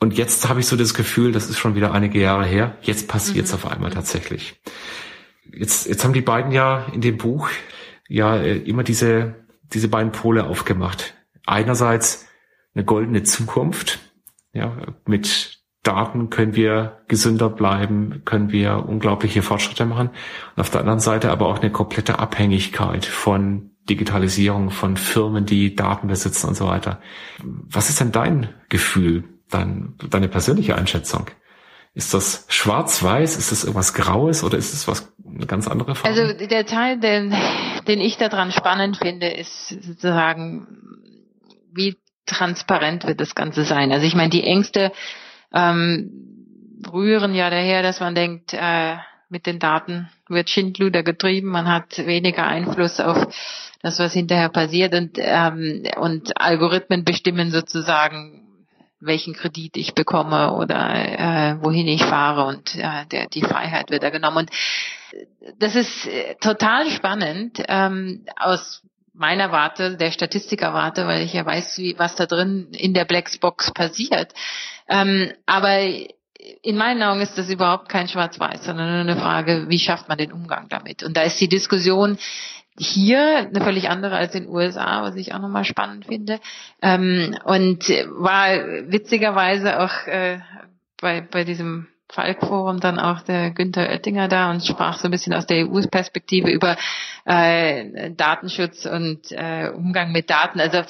Und 0.00 0.16
jetzt 0.16 0.48
habe 0.48 0.60
ich 0.60 0.66
so 0.66 0.76
das 0.76 0.94
Gefühl, 0.94 1.32
das 1.32 1.50
ist 1.50 1.58
schon 1.58 1.74
wieder 1.74 1.92
einige 1.92 2.20
Jahre 2.20 2.44
her. 2.44 2.76
Jetzt 2.82 3.08
passiert 3.08 3.46
es 3.46 3.52
mhm. 3.52 3.56
auf 3.56 3.66
einmal 3.66 3.90
tatsächlich. 3.90 4.60
Jetzt, 5.52 5.86
jetzt 5.86 6.04
haben 6.04 6.12
die 6.12 6.20
beiden 6.20 6.52
ja 6.52 6.86
in 6.92 7.00
dem 7.00 7.16
Buch 7.16 7.48
ja 8.08 8.36
äh, 8.36 8.58
immer 8.58 8.82
diese, 8.82 9.34
diese 9.72 9.88
beiden 9.88 10.12
Pole 10.12 10.44
aufgemacht. 10.44 11.14
Einerseits 11.46 12.26
eine 12.74 12.84
goldene 12.84 13.22
Zukunft, 13.22 14.00
Ja, 14.52 14.76
mit 15.06 15.60
Daten 15.82 16.30
können 16.30 16.54
wir 16.56 17.02
gesünder 17.08 17.50
bleiben, 17.50 18.22
können 18.24 18.50
wir 18.50 18.86
unglaubliche 18.88 19.42
Fortschritte 19.42 19.84
machen. 19.84 20.08
Und 20.56 20.60
auf 20.60 20.70
der 20.70 20.80
anderen 20.80 21.00
Seite 21.00 21.30
aber 21.30 21.46
auch 21.46 21.60
eine 21.60 21.70
komplette 21.70 22.18
Abhängigkeit 22.18 23.04
von 23.04 23.73
Digitalisierung, 23.88 24.70
von 24.70 24.96
Firmen, 24.96 25.46
die 25.46 25.74
Daten 25.74 26.08
besitzen 26.08 26.48
und 26.48 26.54
so 26.54 26.66
weiter. 26.66 27.00
Was 27.42 27.90
ist 27.90 28.00
denn 28.00 28.12
dein 28.12 28.48
Gefühl, 28.68 29.24
dein, 29.50 29.94
deine 30.10 30.28
persönliche 30.28 30.76
Einschätzung? 30.76 31.26
Ist 31.92 32.12
das 32.12 32.46
schwarz-weiß? 32.48 33.36
Ist 33.36 33.52
das 33.52 33.62
irgendwas 33.62 33.94
Graues 33.94 34.42
oder 34.42 34.58
ist 34.58 34.74
es 34.74 34.88
was 34.88 35.12
eine 35.24 35.46
ganz 35.46 35.68
andere 35.68 35.94
Farbe? 35.94 36.18
Also 36.18 36.46
der 36.46 36.66
Teil, 36.66 36.98
den, 36.98 37.34
den 37.86 38.00
ich 38.00 38.16
daran 38.16 38.50
spannend 38.50 38.96
finde, 38.96 39.28
ist 39.28 39.68
sozusagen, 39.68 40.66
wie 41.72 41.96
transparent 42.26 43.06
wird 43.06 43.20
das 43.20 43.34
Ganze 43.34 43.64
sein. 43.64 43.92
Also 43.92 44.06
ich 44.06 44.14
meine, 44.14 44.30
die 44.30 44.44
Ängste 44.44 44.92
ähm, 45.52 46.10
rühren 46.92 47.34
ja 47.34 47.50
daher, 47.50 47.82
dass 47.82 48.00
man 48.00 48.14
denkt, 48.14 48.54
äh, 48.54 48.96
mit 49.28 49.46
den 49.46 49.58
Daten 49.58 50.08
wird 50.28 50.50
Schindluder 50.50 51.02
getrieben, 51.02 51.48
man 51.48 51.68
hat 51.68 51.98
weniger 51.98 52.46
Einfluss 52.46 53.00
auf 53.00 53.26
das, 53.84 53.98
was 53.98 54.14
hinterher 54.14 54.48
passiert 54.48 54.94
und, 54.94 55.18
ähm, 55.18 55.84
und 55.96 56.40
Algorithmen 56.40 57.04
bestimmen 57.04 57.50
sozusagen, 57.50 58.40
welchen 58.98 59.34
Kredit 59.34 59.76
ich 59.76 59.92
bekomme 59.92 60.54
oder 60.54 60.94
äh, 60.94 61.62
wohin 61.62 61.86
ich 61.86 62.02
fahre 62.02 62.46
und 62.46 62.74
äh, 62.76 63.04
der, 63.12 63.26
die 63.28 63.42
Freiheit 63.42 63.90
wird 63.90 64.02
da 64.02 64.08
genommen. 64.08 64.38
Und 64.38 64.50
das 65.58 65.76
ist 65.76 66.06
äh, 66.06 66.34
total 66.40 66.88
spannend 66.90 67.62
ähm, 67.68 68.24
aus 68.36 68.82
meiner 69.12 69.52
Warte, 69.52 69.98
der 69.98 70.10
Statistikerwarte, 70.10 71.06
weil 71.06 71.22
ich 71.22 71.34
ja 71.34 71.44
weiß, 71.44 71.76
wie, 71.76 71.98
was 71.98 72.16
da 72.16 72.24
drin 72.24 72.68
in 72.72 72.94
der 72.94 73.04
Blackbox 73.04 73.70
passiert. 73.72 74.32
Ähm, 74.88 75.30
aber 75.44 75.78
in 76.62 76.76
meinen 76.76 77.02
Augen 77.02 77.20
ist 77.20 77.38
das 77.38 77.48
überhaupt 77.48 77.88
kein 77.88 78.08
Schwarz-Weiß, 78.08 78.64
sondern 78.64 78.90
nur 78.90 79.00
eine 79.00 79.16
Frage, 79.20 79.66
wie 79.68 79.78
schafft 79.78 80.08
man 80.08 80.18
den 80.18 80.32
Umgang 80.32 80.68
damit? 80.68 81.02
Und 81.02 81.16
da 81.16 81.22
ist 81.22 81.40
die 81.40 81.48
Diskussion 81.48 82.18
hier 82.78 83.48
eine 83.48 83.60
völlig 83.60 83.88
andere 83.88 84.16
als 84.16 84.34
in 84.34 84.44
den 84.44 84.52
USA, 84.52 85.02
was 85.02 85.16
ich 85.16 85.32
auch 85.32 85.40
nochmal 85.40 85.64
spannend 85.64 86.06
finde. 86.06 86.40
Ähm, 86.82 87.36
und 87.44 87.88
war 87.88 88.48
witzigerweise 88.88 89.80
auch 89.80 90.06
äh, 90.06 90.38
bei, 91.00 91.20
bei 91.20 91.44
diesem 91.44 91.86
Falk-Forum 92.14 92.80
dann 92.80 92.98
auch 92.98 93.22
der 93.22 93.50
Günther 93.50 93.88
Oettinger 93.88 94.28
da 94.28 94.50
und 94.50 94.64
sprach 94.64 94.98
so 94.98 95.08
ein 95.08 95.10
bisschen 95.10 95.34
aus 95.34 95.46
der 95.46 95.66
EU-Perspektive 95.66 96.50
über 96.50 96.76
äh, 97.24 98.10
Datenschutz 98.12 98.86
und 98.86 99.32
äh, 99.32 99.70
Umgang 99.74 100.12
mit 100.12 100.30
Daten. 100.30 100.60
Also 100.60 100.82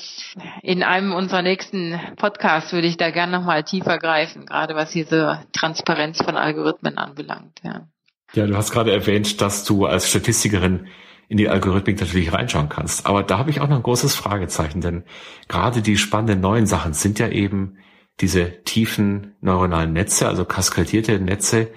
in 0.62 0.82
einem 0.82 1.12
unserer 1.12 1.42
nächsten 1.42 1.98
Podcasts 2.16 2.72
würde 2.72 2.88
ich 2.88 2.96
da 2.96 3.10
gerne 3.10 3.32
nochmal 3.32 3.62
tiefer 3.62 3.98
greifen, 3.98 4.46
gerade 4.46 4.74
was 4.74 4.92
hier 4.92 5.06
so 5.06 5.34
Transparenz 5.52 6.22
von 6.22 6.36
Algorithmen 6.36 6.98
anbelangt. 6.98 7.60
Ja. 7.62 7.86
ja, 8.34 8.46
du 8.46 8.56
hast 8.56 8.72
gerade 8.72 8.92
erwähnt, 8.92 9.40
dass 9.40 9.64
du 9.64 9.86
als 9.86 10.08
Statistikerin 10.08 10.88
in 11.28 11.36
die 11.36 11.48
Algorithmik 11.48 12.00
natürlich 12.00 12.32
reinschauen 12.32 12.68
kannst. 12.68 13.06
Aber 13.06 13.22
da 13.22 13.38
habe 13.38 13.50
ich 13.50 13.60
auch 13.60 13.68
noch 13.68 13.76
ein 13.76 13.82
großes 13.82 14.14
Fragezeichen, 14.14 14.80
denn 14.80 15.04
gerade 15.48 15.82
die 15.82 15.96
spannenden 15.96 16.40
neuen 16.40 16.66
Sachen 16.66 16.92
sind 16.92 17.18
ja 17.18 17.28
eben 17.28 17.78
diese 18.20 18.62
tiefen 18.64 19.34
neuronalen 19.40 19.92
Netze, 19.92 20.28
also 20.28 20.44
kaskadierte 20.44 21.18
Netze, 21.18 21.70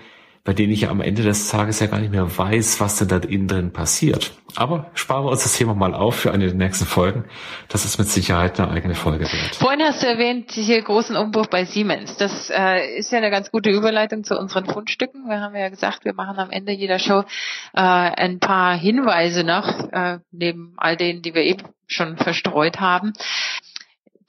bei 0.48 0.54
denen 0.54 0.72
ich 0.72 0.88
am 0.88 1.02
Ende 1.02 1.24
des 1.24 1.50
Tages 1.50 1.82
ja 1.82 1.88
gar 1.88 2.00
nicht 2.00 2.14
mehr 2.14 2.38
weiß, 2.38 2.80
was 2.80 2.96
denn 2.96 3.10
da 3.10 3.18
innen 3.18 3.50
drin 3.50 3.74
passiert. 3.74 4.32
Aber 4.56 4.90
sparen 4.94 5.26
wir 5.26 5.32
uns 5.32 5.44
das 5.44 5.58
Thema 5.58 5.74
mal 5.74 5.94
auf 5.94 6.16
für 6.16 6.32
eine 6.32 6.46
der 6.46 6.56
nächsten 6.56 6.86
Folgen. 6.86 7.26
Das 7.68 7.84
ist 7.84 7.98
mit 7.98 8.08
Sicherheit 8.08 8.58
eine 8.58 8.72
eigene 8.72 8.96
Folge 8.96 9.26
wert. 9.26 9.58
Vorhin 9.58 9.82
hast 9.82 10.04
du 10.04 10.08
erwähnt, 10.08 10.52
hier 10.54 10.82
großen 10.82 11.18
Umbruch 11.18 11.48
bei 11.48 11.66
Siemens. 11.66 12.16
Das 12.16 12.50
äh, 12.50 12.98
ist 12.98 13.12
ja 13.12 13.18
eine 13.18 13.30
ganz 13.30 13.52
gute 13.52 13.72
Überleitung 13.72 14.24
zu 14.24 14.40
unseren 14.40 14.68
Fundstücken. 14.68 15.28
Wir 15.28 15.42
haben 15.42 15.54
ja 15.54 15.68
gesagt, 15.68 16.06
wir 16.06 16.14
machen 16.14 16.40
am 16.40 16.50
Ende 16.50 16.72
jeder 16.72 16.98
Show 16.98 17.26
äh, 17.74 17.82
ein 17.82 18.40
paar 18.40 18.78
Hinweise 18.78 19.44
noch, 19.44 19.92
äh, 19.92 20.20
neben 20.32 20.76
all 20.78 20.96
denen, 20.96 21.24
die 21.24 21.36
wir 21.36 21.44
eben 21.44 21.64
schon 21.88 22.16
verstreut 22.16 22.80
haben 22.80 23.12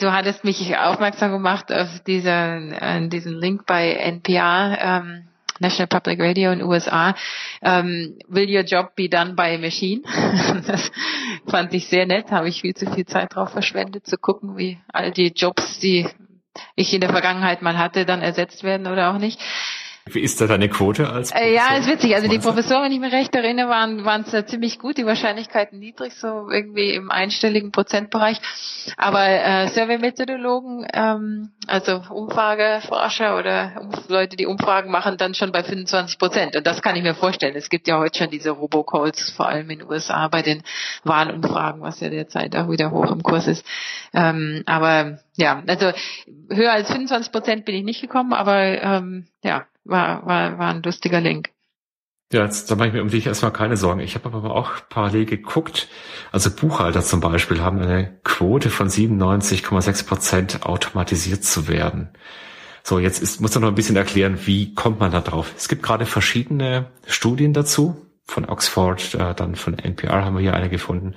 du 0.00 0.12
hattest 0.12 0.44
mich 0.44 0.76
aufmerksam 0.78 1.32
gemacht 1.32 1.72
auf 1.72 1.88
dieser, 2.06 2.56
äh, 2.56 3.08
diesen 3.08 3.34
Link 3.34 3.66
bei 3.66 3.94
NPR, 3.94 4.78
ähm, 4.80 5.28
National 5.58 5.86
Public 5.86 6.20
Radio 6.20 6.52
in 6.52 6.60
den 6.60 6.68
USA. 6.68 7.14
Ähm, 7.62 8.18
Will 8.28 8.48
your 8.54 8.64
job 8.64 8.94
be 8.96 9.08
done 9.08 9.34
by 9.34 9.54
a 9.54 9.58
machine? 9.58 10.02
das 10.66 10.90
fand 11.46 11.72
ich 11.74 11.88
sehr 11.88 12.06
nett, 12.06 12.30
habe 12.30 12.48
ich 12.48 12.60
viel 12.60 12.74
zu 12.74 12.90
viel 12.92 13.06
Zeit 13.06 13.34
drauf 13.34 13.50
verschwendet, 13.50 14.06
zu 14.06 14.16
gucken, 14.16 14.56
wie 14.56 14.78
all 14.92 15.10
die 15.10 15.32
Jobs, 15.34 15.78
die 15.78 16.08
ich 16.74 16.92
in 16.92 17.00
der 17.00 17.10
Vergangenheit 17.10 17.62
mal 17.62 17.78
hatte, 17.78 18.04
dann 18.04 18.22
ersetzt 18.22 18.62
werden 18.62 18.86
oder 18.86 19.12
auch 19.12 19.18
nicht. 19.18 19.40
Wie 20.14 20.20
ist 20.20 20.40
da 20.40 20.46
deine 20.46 20.68
Quote 20.68 21.08
als 21.10 21.30
Professor? 21.30 21.50
Äh, 21.50 21.54
ja, 21.54 21.76
ist 21.76 21.88
witzig. 21.88 22.14
Also 22.14 22.28
die 22.28 22.38
Professoren, 22.38 22.84
wenn 22.84 22.92
ich 22.92 23.00
mich 23.00 23.12
recht 23.12 23.34
erinnere, 23.34 23.68
waren 23.68 24.04
waren 24.04 24.24
es 24.30 24.46
ziemlich 24.46 24.78
gut, 24.78 24.98
die 24.98 25.06
Wahrscheinlichkeiten 25.06 25.78
niedrig, 25.78 26.14
so 26.14 26.48
irgendwie 26.50 26.94
im 26.94 27.10
einstelligen 27.10 27.72
Prozentbereich. 27.72 28.40
Aber 28.96 29.26
äh, 29.26 29.68
Survey-Methodologen, 29.68 30.86
ähm, 30.92 31.50
also 31.66 32.02
Umfrageforscher 32.10 33.38
oder 33.38 33.88
Leute, 34.08 34.36
die 34.36 34.46
Umfragen 34.46 34.90
machen, 34.90 35.16
dann 35.16 35.34
schon 35.34 35.52
bei 35.52 35.62
25 35.62 36.18
Prozent. 36.18 36.56
Und 36.56 36.66
das 36.66 36.82
kann 36.82 36.96
ich 36.96 37.02
mir 37.02 37.14
vorstellen. 37.14 37.54
Es 37.56 37.68
gibt 37.68 37.88
ja 37.88 37.98
heute 37.98 38.18
schon 38.18 38.30
diese 38.30 38.50
Robocalls, 38.50 39.30
vor 39.30 39.48
allem 39.48 39.68
in 39.70 39.80
den 39.80 39.88
USA 39.88 40.28
bei 40.28 40.42
den 40.42 40.62
Wahlumfragen, 41.04 41.82
was 41.82 42.00
ja 42.00 42.08
derzeit 42.08 42.56
auch 42.56 42.70
wieder 42.70 42.90
hoch 42.90 43.10
im 43.10 43.22
Kurs 43.22 43.46
ist. 43.46 43.64
Ähm, 44.14 44.62
aber 44.66 45.18
ja, 45.36 45.62
also 45.66 45.92
höher 46.50 46.72
als 46.72 46.90
25 46.90 47.32
Prozent 47.32 47.64
bin 47.64 47.74
ich 47.74 47.84
nicht 47.84 48.00
gekommen, 48.00 48.32
aber 48.32 48.82
ähm, 48.82 49.26
ja, 49.42 49.66
war, 49.84 50.26
war, 50.26 50.58
war 50.58 50.74
ein 50.74 50.82
lustiger 50.82 51.20
Link. 51.20 51.50
Ja, 52.30 52.44
jetzt, 52.44 52.70
da 52.70 52.76
mache 52.76 52.88
ich 52.88 52.94
mir 52.94 53.00
um 53.00 53.08
dich 53.08 53.26
erstmal 53.26 53.52
keine 53.52 53.78
Sorgen. 53.78 54.00
Ich 54.00 54.14
habe 54.14 54.28
aber 54.28 54.54
auch 54.54 54.72
parallel 54.90 55.24
geguckt. 55.24 55.88
Also 56.30 56.50
Buchhalter 56.50 57.00
zum 57.00 57.20
Beispiel 57.20 57.62
haben 57.62 57.80
eine 57.80 58.18
Quote 58.22 58.68
von 58.68 58.88
97,6 58.88 60.06
Prozent 60.06 60.66
automatisiert 60.66 61.42
zu 61.42 61.68
werden. 61.68 62.10
So, 62.82 62.98
jetzt 62.98 63.22
ist, 63.22 63.40
muss 63.40 63.54
man 63.54 63.62
noch 63.62 63.68
ein 63.70 63.74
bisschen 63.74 63.96
erklären, 63.96 64.40
wie 64.44 64.74
kommt 64.74 65.00
man 65.00 65.10
da 65.10 65.22
drauf? 65.22 65.52
Es 65.56 65.68
gibt 65.68 65.82
gerade 65.82 66.04
verschiedene 66.04 66.90
Studien 67.06 67.54
dazu. 67.54 68.04
Von 68.26 68.44
Oxford, 68.44 69.14
äh, 69.14 69.34
dann 69.34 69.54
von 69.54 69.78
NPR 69.78 70.22
haben 70.22 70.36
wir 70.36 70.42
hier 70.42 70.54
eine 70.54 70.68
gefunden 70.68 71.14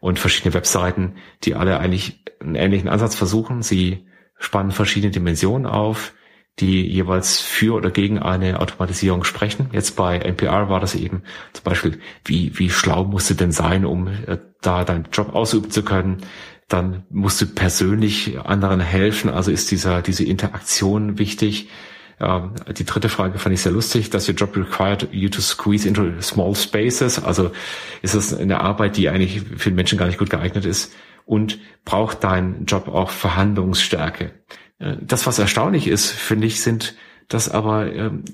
und 0.00 0.18
verschiedene 0.18 0.54
Webseiten, 0.54 1.14
die 1.44 1.54
alle 1.54 1.78
eigentlich 1.78 2.24
einen 2.40 2.56
ähnlichen 2.56 2.88
Ansatz 2.88 3.14
versuchen. 3.14 3.62
Sie 3.62 4.06
spannen 4.38 4.72
verschiedene 4.72 5.12
Dimensionen 5.12 5.66
auf 5.66 6.12
die 6.58 6.86
jeweils 6.86 7.40
für 7.40 7.74
oder 7.74 7.90
gegen 7.90 8.18
eine 8.18 8.60
Automatisierung 8.60 9.24
sprechen. 9.24 9.70
Jetzt 9.72 9.96
bei 9.96 10.18
NPR 10.18 10.68
war 10.68 10.80
das 10.80 10.94
eben 10.94 11.22
zum 11.52 11.64
Beispiel, 11.64 12.00
wie, 12.24 12.58
wie 12.58 12.70
schlau 12.70 13.04
musst 13.04 13.30
du 13.30 13.34
denn 13.34 13.52
sein, 13.52 13.84
um 13.84 14.08
äh, 14.08 14.38
da 14.60 14.84
deinen 14.84 15.08
Job 15.12 15.34
ausüben 15.34 15.70
zu 15.70 15.82
können? 15.82 16.18
Dann 16.68 17.04
musst 17.08 17.40
du 17.40 17.46
persönlich 17.46 18.38
anderen 18.40 18.80
helfen. 18.80 19.30
Also 19.30 19.50
ist 19.50 19.70
dieser, 19.70 20.02
diese 20.02 20.24
Interaktion 20.24 21.18
wichtig. 21.18 21.68
Ähm, 22.20 22.52
die 22.76 22.84
dritte 22.84 23.08
Frage 23.08 23.38
fand 23.38 23.54
ich 23.54 23.62
sehr 23.62 23.72
lustig. 23.72 24.10
Does 24.10 24.28
your 24.28 24.34
job 24.34 24.54
require 24.56 24.98
you 25.10 25.28
to 25.28 25.40
squeeze 25.40 25.88
into 25.88 26.20
small 26.20 26.54
spaces? 26.54 27.22
Also 27.22 27.50
ist 28.02 28.14
das 28.14 28.34
eine 28.34 28.60
Arbeit, 28.60 28.96
die 28.96 29.08
eigentlich 29.08 29.40
für 29.56 29.70
den 29.70 29.76
Menschen 29.76 29.98
gar 29.98 30.06
nicht 30.06 30.18
gut 30.18 30.30
geeignet 30.30 30.66
ist? 30.66 30.92
Und 31.24 31.58
braucht 31.84 32.24
dein 32.24 32.66
Job 32.66 32.88
auch 32.88 33.10
Verhandlungsstärke? 33.10 34.32
Äh, 34.78 34.96
das, 35.00 35.26
was 35.26 35.38
erstaunlich 35.38 35.86
ist, 35.88 36.10
finde 36.10 36.46
ich, 36.46 36.60
sind, 36.60 36.94
dass 37.28 37.48
aber 37.48 37.92
ähm, 37.92 38.24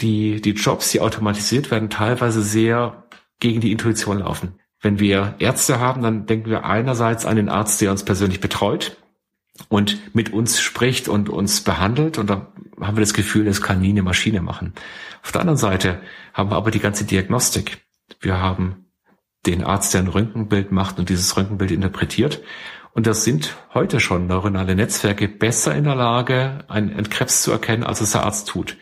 die, 0.00 0.40
die 0.40 0.50
Jobs, 0.50 0.90
die 0.90 1.00
automatisiert 1.00 1.70
werden, 1.70 1.88
teilweise 1.88 2.42
sehr 2.42 3.04
gegen 3.40 3.60
die 3.60 3.72
Intuition 3.72 4.18
laufen. 4.18 4.56
Wenn 4.80 4.98
wir 4.98 5.36
Ärzte 5.38 5.78
haben, 5.78 6.02
dann 6.02 6.26
denken 6.26 6.50
wir 6.50 6.64
einerseits 6.64 7.24
an 7.24 7.36
den 7.36 7.48
Arzt, 7.48 7.80
der 7.80 7.92
uns 7.92 8.04
persönlich 8.04 8.40
betreut 8.40 8.96
und 9.68 10.14
mit 10.14 10.32
uns 10.32 10.60
spricht 10.60 11.08
und 11.08 11.28
uns 11.28 11.62
behandelt 11.62 12.18
und 12.18 12.30
da 12.30 12.52
haben 12.80 12.96
wir 12.96 13.02
das 13.02 13.14
Gefühl, 13.14 13.44
das 13.44 13.62
kann 13.62 13.80
nie 13.80 13.90
eine 13.90 14.02
Maschine 14.02 14.40
machen. 14.40 14.74
Auf 15.22 15.32
der 15.32 15.42
anderen 15.42 15.58
Seite 15.58 16.00
haben 16.34 16.50
wir 16.50 16.56
aber 16.56 16.70
die 16.70 16.80
ganze 16.80 17.04
Diagnostik. 17.04 17.84
Wir 18.20 18.40
haben 18.40 18.86
den 19.46 19.64
Arzt, 19.64 19.94
der 19.94 20.02
ein 20.02 20.08
Röntgenbild 20.08 20.72
macht 20.72 20.98
und 20.98 21.08
dieses 21.08 21.36
Röntgenbild 21.36 21.70
interpretiert 21.70 22.42
und 22.94 23.06
das 23.06 23.24
sind 23.24 23.56
heute 23.72 24.00
schon 24.00 24.26
neuronale 24.26 24.74
Netzwerke 24.74 25.26
besser 25.26 25.74
in 25.74 25.84
der 25.84 25.94
Lage, 25.94 26.64
einen 26.68 27.08
Krebs 27.08 27.42
zu 27.42 27.50
erkennen, 27.50 27.84
als 27.84 28.02
es 28.02 28.12
der 28.12 28.24
Arzt 28.24 28.48
tut. 28.48 28.76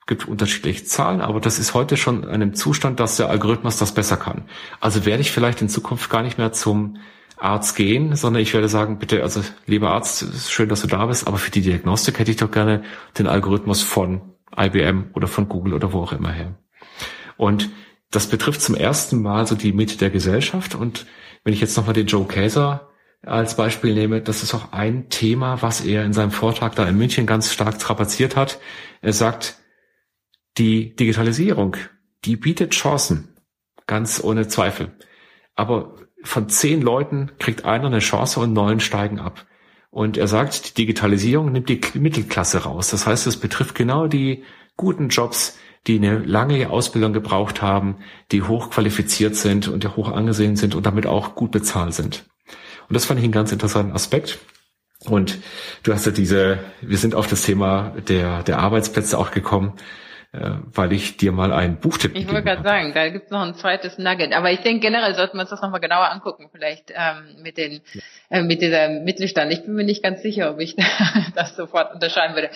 Es 0.00 0.06
gibt 0.06 0.28
unterschiedliche 0.28 0.84
Zahlen, 0.84 1.20
aber 1.20 1.40
das 1.40 1.58
ist 1.58 1.74
heute 1.74 1.96
schon 1.96 2.22
in 2.22 2.28
einem 2.28 2.54
Zustand, 2.54 3.00
dass 3.00 3.16
der 3.16 3.28
Algorithmus 3.28 3.76
das 3.76 3.92
besser 3.92 4.16
kann. 4.16 4.44
Also 4.80 5.04
werde 5.04 5.20
ich 5.20 5.32
vielleicht 5.32 5.62
in 5.62 5.68
Zukunft 5.68 6.10
gar 6.10 6.22
nicht 6.22 6.38
mehr 6.38 6.52
zum 6.52 6.98
Arzt 7.40 7.74
gehen, 7.74 8.14
sondern 8.16 8.42
ich 8.42 8.52
werde 8.52 8.68
sagen, 8.68 8.98
bitte, 8.98 9.22
also 9.22 9.42
lieber 9.66 9.90
Arzt, 9.90 10.50
schön, 10.50 10.68
dass 10.68 10.82
du 10.82 10.86
da 10.86 11.06
bist, 11.06 11.26
aber 11.26 11.38
für 11.38 11.50
die 11.50 11.62
Diagnostik 11.62 12.18
hätte 12.18 12.30
ich 12.30 12.36
doch 12.36 12.50
gerne 12.50 12.82
den 13.18 13.26
Algorithmus 13.26 13.82
von 13.82 14.20
IBM 14.56 15.10
oder 15.14 15.26
von 15.26 15.48
Google 15.48 15.74
oder 15.74 15.92
wo 15.92 16.00
auch 16.00 16.12
immer 16.12 16.32
her. 16.32 16.58
Und 17.36 17.70
das 18.10 18.26
betrifft 18.26 18.60
zum 18.60 18.74
ersten 18.74 19.22
Mal 19.22 19.46
so 19.46 19.54
die 19.54 19.72
Mitte 19.72 19.96
der 19.96 20.10
Gesellschaft. 20.10 20.74
Und 20.74 21.06
wenn 21.44 21.54
ich 21.54 21.60
jetzt 21.60 21.76
nochmal 21.76 21.94
den 21.94 22.06
Joe 22.06 22.26
Kaeser 22.26 22.90
als 23.22 23.56
Beispiel 23.56 23.94
nehme, 23.94 24.20
das 24.20 24.42
ist 24.42 24.52
auch 24.52 24.72
ein 24.72 25.08
Thema, 25.08 25.62
was 25.62 25.80
er 25.80 26.04
in 26.04 26.12
seinem 26.12 26.32
Vortrag 26.32 26.74
da 26.74 26.86
in 26.86 26.98
München 26.98 27.26
ganz 27.26 27.52
stark 27.52 27.76
strapaziert 27.76 28.36
hat. 28.36 28.58
Er 29.00 29.12
sagt, 29.12 29.56
die 30.58 30.94
Digitalisierung, 30.96 31.76
die 32.24 32.36
bietet 32.36 32.72
Chancen, 32.72 33.36
ganz 33.86 34.22
ohne 34.22 34.48
Zweifel. 34.48 34.92
Aber 35.54 35.94
von 36.22 36.48
zehn 36.48 36.82
Leuten 36.82 37.30
kriegt 37.38 37.64
einer 37.64 37.86
eine 37.86 38.00
Chance 38.00 38.40
und 38.40 38.52
neun 38.52 38.80
steigen 38.80 39.18
ab. 39.18 39.46
Und 39.90 40.16
er 40.16 40.28
sagt, 40.28 40.70
die 40.70 40.74
Digitalisierung 40.74 41.50
nimmt 41.50 41.68
die 41.68 41.80
Mittelklasse 41.94 42.58
raus. 42.58 42.90
Das 42.90 43.06
heißt, 43.06 43.26
es 43.26 43.36
betrifft 43.38 43.74
genau 43.74 44.06
die 44.06 44.44
guten 44.76 45.08
Jobs, 45.08 45.58
die 45.86 45.96
eine 45.96 46.18
lange 46.18 46.70
Ausbildung 46.70 47.12
gebraucht 47.12 47.62
haben, 47.62 47.96
die 48.30 48.42
hochqualifiziert 48.42 49.34
sind 49.34 49.66
und 49.66 49.82
ja 49.82 49.96
hoch 49.96 50.12
angesehen 50.12 50.56
sind 50.56 50.74
und 50.74 50.86
damit 50.86 51.06
auch 51.06 51.34
gut 51.34 51.50
bezahlt 51.50 51.94
sind. 51.94 52.26
Und 52.88 52.94
das 52.94 53.06
fand 53.06 53.18
ich 53.18 53.24
einen 53.24 53.32
ganz 53.32 53.50
interessanten 53.50 53.92
Aspekt. 53.92 54.38
Und 55.06 55.38
du 55.82 55.92
hast 55.92 56.06
ja 56.06 56.12
diese, 56.12 56.58
wir 56.82 56.98
sind 56.98 57.14
auf 57.14 57.26
das 57.26 57.42
Thema 57.42 57.94
der, 58.08 58.42
der 58.42 58.58
Arbeitsplätze 58.58 59.18
auch 59.18 59.30
gekommen 59.30 59.72
äh, 60.32 60.50
weil 60.64 60.92
ich 60.92 61.16
dir 61.16 61.32
mal 61.32 61.52
einen 61.52 61.76
Buchtipp 61.78 62.14
Ich 62.14 62.28
wollte 62.28 62.44
gerade 62.44 62.62
sagen, 62.62 62.92
da 62.94 63.08
gibt's 63.08 63.32
noch 63.32 63.42
ein 63.42 63.54
zweites 63.54 63.98
Nugget. 63.98 64.32
Aber 64.32 64.52
ich 64.52 64.60
denke 64.60 64.86
generell 64.86 65.16
sollten 65.16 65.36
wir 65.36 65.40
uns 65.40 65.50
das 65.50 65.60
nochmal 65.60 65.80
genauer 65.80 66.08
angucken, 66.08 66.48
vielleicht 66.52 66.92
ähm, 66.94 67.42
mit 67.42 67.56
den 67.56 67.80
ja. 67.92 68.38
äh, 68.38 68.42
mit 68.42 68.62
dieser 68.62 68.88
Mittelstand. 68.88 69.52
Ich 69.52 69.64
bin 69.64 69.74
mir 69.74 69.82
nicht 69.82 70.04
ganz 70.04 70.22
sicher, 70.22 70.52
ob 70.52 70.60
ich 70.60 70.76
das 71.34 71.56
sofort 71.56 71.92
unterscheiden 71.92 72.36
würde. 72.36 72.50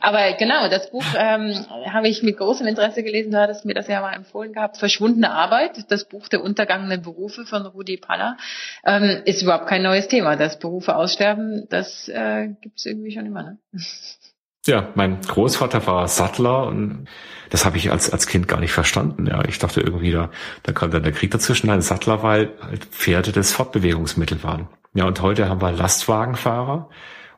Aber 0.00 0.34
genau, 0.34 0.68
das 0.68 0.90
Buch 0.92 1.04
ähm, 1.18 1.52
habe 1.92 2.06
ich 2.06 2.22
mit 2.22 2.36
großem 2.36 2.64
Interesse 2.64 3.02
gelesen. 3.02 3.32
Du 3.32 3.40
hattest 3.40 3.64
mir 3.64 3.74
das 3.74 3.88
ja 3.88 4.00
mal 4.00 4.14
empfohlen 4.14 4.52
gehabt. 4.52 4.76
Verschwundene 4.76 5.32
Arbeit, 5.32 5.90
das 5.90 6.04
Buch 6.04 6.28
der 6.28 6.44
untergangenen 6.44 7.02
Berufe 7.02 7.44
von 7.44 7.66
Rudi 7.66 7.96
Paller, 7.96 8.36
ähm, 8.84 9.22
ist 9.24 9.42
überhaupt 9.42 9.66
kein 9.66 9.82
neues 9.82 10.06
Thema. 10.06 10.36
Dass 10.36 10.60
Berufe 10.60 10.94
aussterben, 10.94 11.66
das 11.70 12.08
äh, 12.08 12.50
gibt's 12.60 12.86
irgendwie 12.86 13.10
schon 13.10 13.26
immer. 13.26 13.42
Ne? 13.42 13.58
Ja, 14.66 14.88
mein 14.94 15.20
Großvater 15.20 15.86
war 15.86 16.08
Sattler 16.08 16.66
und 16.66 17.06
das 17.50 17.64
habe 17.64 17.76
ich 17.76 17.92
als, 17.92 18.10
als 18.10 18.26
Kind 18.26 18.48
gar 18.48 18.60
nicht 18.60 18.72
verstanden. 18.72 19.26
Ja, 19.26 19.44
ich 19.44 19.58
dachte 19.58 19.80
irgendwie, 19.80 20.10
da, 20.10 20.30
da 20.64 20.72
kam 20.72 20.90
dann 20.90 21.04
der 21.04 21.12
Krieg 21.12 21.30
dazwischen. 21.30 21.70
Ein 21.70 21.82
Sattler, 21.82 22.22
weil 22.22 22.52
halt 22.60 22.84
Pferde 22.86 23.32
das 23.32 23.52
Fortbewegungsmittel 23.52 24.42
waren. 24.42 24.68
Ja, 24.94 25.04
und 25.04 25.20
heute 25.22 25.48
haben 25.48 25.60
wir 25.60 25.72
Lastwagenfahrer 25.72 26.88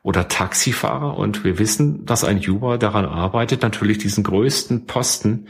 oder 0.01 0.27
Taxifahrer 0.27 1.17
und 1.17 1.43
wir 1.43 1.59
wissen, 1.59 2.05
dass 2.05 2.23
ein 2.23 2.39
Uber 2.39 2.77
daran 2.77 3.05
arbeitet, 3.05 3.61
natürlich 3.61 3.97
diesen 3.97 4.23
größten 4.23 4.87
Posten 4.87 5.47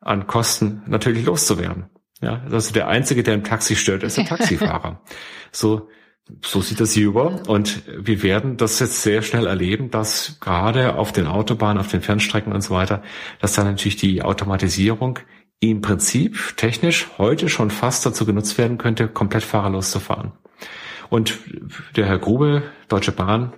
an 0.00 0.26
Kosten 0.26 0.82
natürlich 0.86 1.24
loszuwerden. 1.24 1.86
Ja, 2.20 2.42
also 2.50 2.72
der 2.72 2.88
einzige, 2.88 3.22
der 3.22 3.34
im 3.34 3.44
Taxi 3.44 3.74
stört, 3.76 4.02
ist 4.02 4.16
der 4.16 4.24
Taxifahrer. 4.26 5.00
so, 5.50 5.88
so 6.44 6.60
sieht 6.60 6.80
das 6.80 6.92
hier 6.92 7.06
über. 7.06 7.42
Und 7.48 7.82
wir 7.86 8.22
werden 8.22 8.56
das 8.56 8.78
jetzt 8.78 9.02
sehr 9.02 9.22
schnell 9.22 9.46
erleben, 9.46 9.90
dass 9.90 10.38
gerade 10.40 10.96
auf 10.96 11.12
den 11.12 11.26
Autobahnen, 11.26 11.78
auf 11.78 11.88
den 11.88 12.02
Fernstrecken 12.02 12.52
und 12.52 12.62
so 12.62 12.74
weiter, 12.74 13.02
dass 13.40 13.54
dann 13.54 13.66
natürlich 13.66 13.96
die 13.96 14.22
Automatisierung 14.22 15.18
im 15.60 15.80
Prinzip 15.80 16.56
technisch 16.56 17.08
heute 17.18 17.48
schon 17.48 17.70
fast 17.70 18.04
dazu 18.04 18.26
genutzt 18.26 18.58
werden 18.58 18.78
könnte, 18.78 19.08
komplett 19.08 19.44
fahrerlos 19.44 19.90
zu 19.90 20.00
fahren. 20.00 20.32
Und 21.08 21.38
der 21.96 22.06
Herr 22.06 22.18
Grube, 22.18 22.62
Deutsche 22.88 23.12
Bahn, 23.12 23.52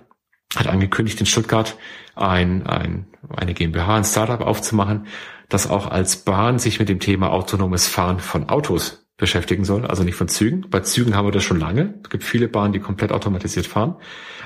hat 0.55 0.67
angekündigt, 0.67 1.19
in 1.19 1.25
Stuttgart 1.25 1.77
ein, 2.15 2.65
ein, 2.67 3.07
eine 3.35 3.53
GmbH, 3.53 3.97
ein 3.97 4.03
Startup 4.03 4.41
aufzumachen, 4.41 5.07
das 5.49 5.69
auch 5.69 5.87
als 5.87 6.17
Bahn 6.17 6.59
sich 6.59 6.79
mit 6.79 6.89
dem 6.89 6.99
Thema 6.99 7.31
autonomes 7.31 7.87
Fahren 7.87 8.19
von 8.19 8.49
Autos 8.49 9.04
beschäftigen 9.17 9.63
soll, 9.63 9.85
also 9.85 10.03
nicht 10.03 10.15
von 10.15 10.27
Zügen. 10.27 10.69
Bei 10.69 10.81
Zügen 10.81 11.15
haben 11.15 11.27
wir 11.27 11.31
das 11.31 11.43
schon 11.43 11.59
lange. 11.59 11.95
Es 12.03 12.09
gibt 12.09 12.23
viele 12.23 12.47
Bahnen, 12.47 12.73
die 12.73 12.79
komplett 12.79 13.11
automatisiert 13.11 13.65
fahren. 13.65 13.95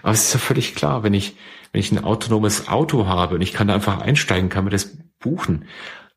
Aber 0.03 0.12
es 0.12 0.25
ist 0.25 0.34
ja 0.34 0.39
völlig 0.39 0.75
klar, 0.75 1.03
wenn 1.03 1.13
ich, 1.13 1.36
wenn 1.71 1.79
ich 1.79 1.91
ein 1.91 2.03
autonomes 2.03 2.67
Auto 2.67 3.08
habe 3.08 3.36
und 3.36 3.41
ich 3.41 3.53
kann 3.53 3.67
da 3.67 3.73
einfach 3.73 3.99
einsteigen, 3.99 4.49
kann 4.49 4.65
mir 4.65 4.69
das 4.69 4.97
buchen, 5.19 5.65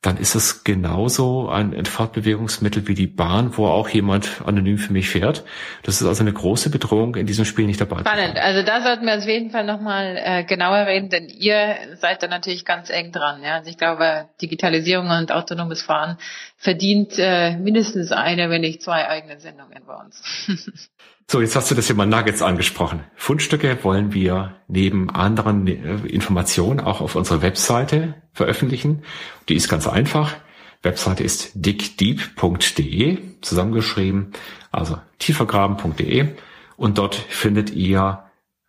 dann 0.03 0.17
ist 0.17 0.35
es 0.35 0.65
genauso 0.65 1.49
ein 1.49 1.85
Fortbewegungsmittel 1.85 2.89
wie 2.89 2.95
die 2.95 3.07
Bahn, 3.07 3.57
wo 3.57 3.69
auch 3.69 3.89
jemand 3.89 4.43
anonym 4.45 4.77
für 4.77 4.93
mich 4.93 5.09
fährt. 5.09 5.45
Das 5.85 6.01
ist 6.01 6.07
also 6.09 6.25
eine 6.25 6.33
große 6.33 6.71
Bedrohung 6.71 7.15
in 7.15 7.25
diesem 7.25 7.45
Spiel 7.45 7.67
nicht 7.67 7.81
dabei. 7.81 8.01
Spannend. 8.01 8.37
Also 8.37 8.65
da 8.65 8.83
sollten 8.83 9.07
wir 9.07 9.17
auf 9.17 9.25
jeden 9.25 9.51
Fall 9.51 9.65
nochmal 9.65 10.21
äh, 10.21 10.43
genauer 10.43 10.87
reden, 10.87 11.09
denn 11.09 11.29
ihr 11.29 11.77
seid 11.95 12.21
da 12.21 12.27
natürlich 12.27 12.65
ganz 12.65 12.91
eng 12.91 13.13
dran. 13.13 13.45
Ja? 13.45 13.55
Also 13.55 13.71
ich 13.71 13.79
glaube, 13.79 14.29
Digitalisierung 14.43 15.09
und 15.09 15.31
autonomes 15.31 15.83
Fahren 15.83 16.19
verdient 16.57 17.13
äh, 17.19 17.57
mindestens 17.57 18.11
eine, 18.11 18.51
wenn 18.51 18.63
nicht 18.63 18.83
zwei 18.83 19.07
eigene 19.09 19.39
Sendungen 19.39 19.85
bei 19.87 19.95
uns. 19.95 20.21
So, 21.31 21.41
jetzt 21.41 21.57
hast 21.57 21.71
du 21.71 21.75
das 21.75 21.87
Thema 21.87 22.05
Nuggets 22.05 22.43
angesprochen. 22.43 23.05
Fundstücke 23.15 23.79
wollen 23.83 24.13
wir 24.13 24.57
neben 24.69 25.09
anderen 25.11 25.67
äh, 25.67 26.07
Informationen 26.07 26.81
auch 26.81 27.01
auf 27.01 27.17
unserer 27.17 27.43
Webseite 27.43 28.15
veröffentlichen. 28.33 29.03
Die 29.49 29.55
ist 29.55 29.69
ganz 29.69 29.87
einfach. 29.87 30.35
Webseite 30.83 31.23
ist 31.23 31.53
dickdeep.de, 31.55 33.19
zusammengeschrieben, 33.41 34.33
also 34.71 34.99
tiefergraben.de. 35.19 36.29
Und 36.77 36.99
dort 36.99 37.15
findet 37.15 37.71
ihr 37.71 38.25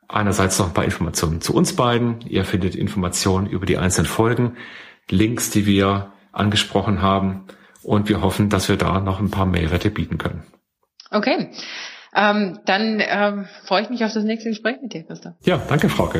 einerseits 0.08 0.60
noch 0.60 0.68
ein 0.68 0.74
paar 0.74 0.86
Informationen 0.86 1.42
zu 1.42 1.56
uns 1.56 1.76
beiden. 1.76 2.22
Ihr 2.22 2.46
findet 2.46 2.76
Informationen 2.76 3.48
über 3.48 3.66
die 3.66 3.78
einzelnen 3.78 4.08
Folgen, 4.08 4.58
Links, 5.10 5.50
die 5.50 5.66
wir 5.66 6.14
angesprochen 6.32 7.02
haben. 7.02 7.46
Und 7.82 8.08
wir 8.08 8.22
hoffen, 8.22 8.50
dass 8.50 8.70
wir 8.70 8.78
da 8.78 9.00
noch 9.00 9.20
ein 9.20 9.32
paar 9.32 9.46
Mehrwerte 9.46 9.90
bieten 9.90 10.18
können. 10.18 10.44
Okay. 11.12 11.50
Ähm, 12.16 12.60
dann 12.66 13.02
ähm, 13.02 13.46
freue 13.66 13.84
ich 13.84 13.90
mich 13.90 14.04
auf 14.06 14.14
das 14.14 14.24
nächste 14.24 14.50
Gespräch 14.50 14.78
mit 14.82 14.94
dir, 14.94 15.04
Christoph. 15.04 15.34
Ja, 15.46 15.62
danke, 15.68 15.90
Frauke. 15.90 16.20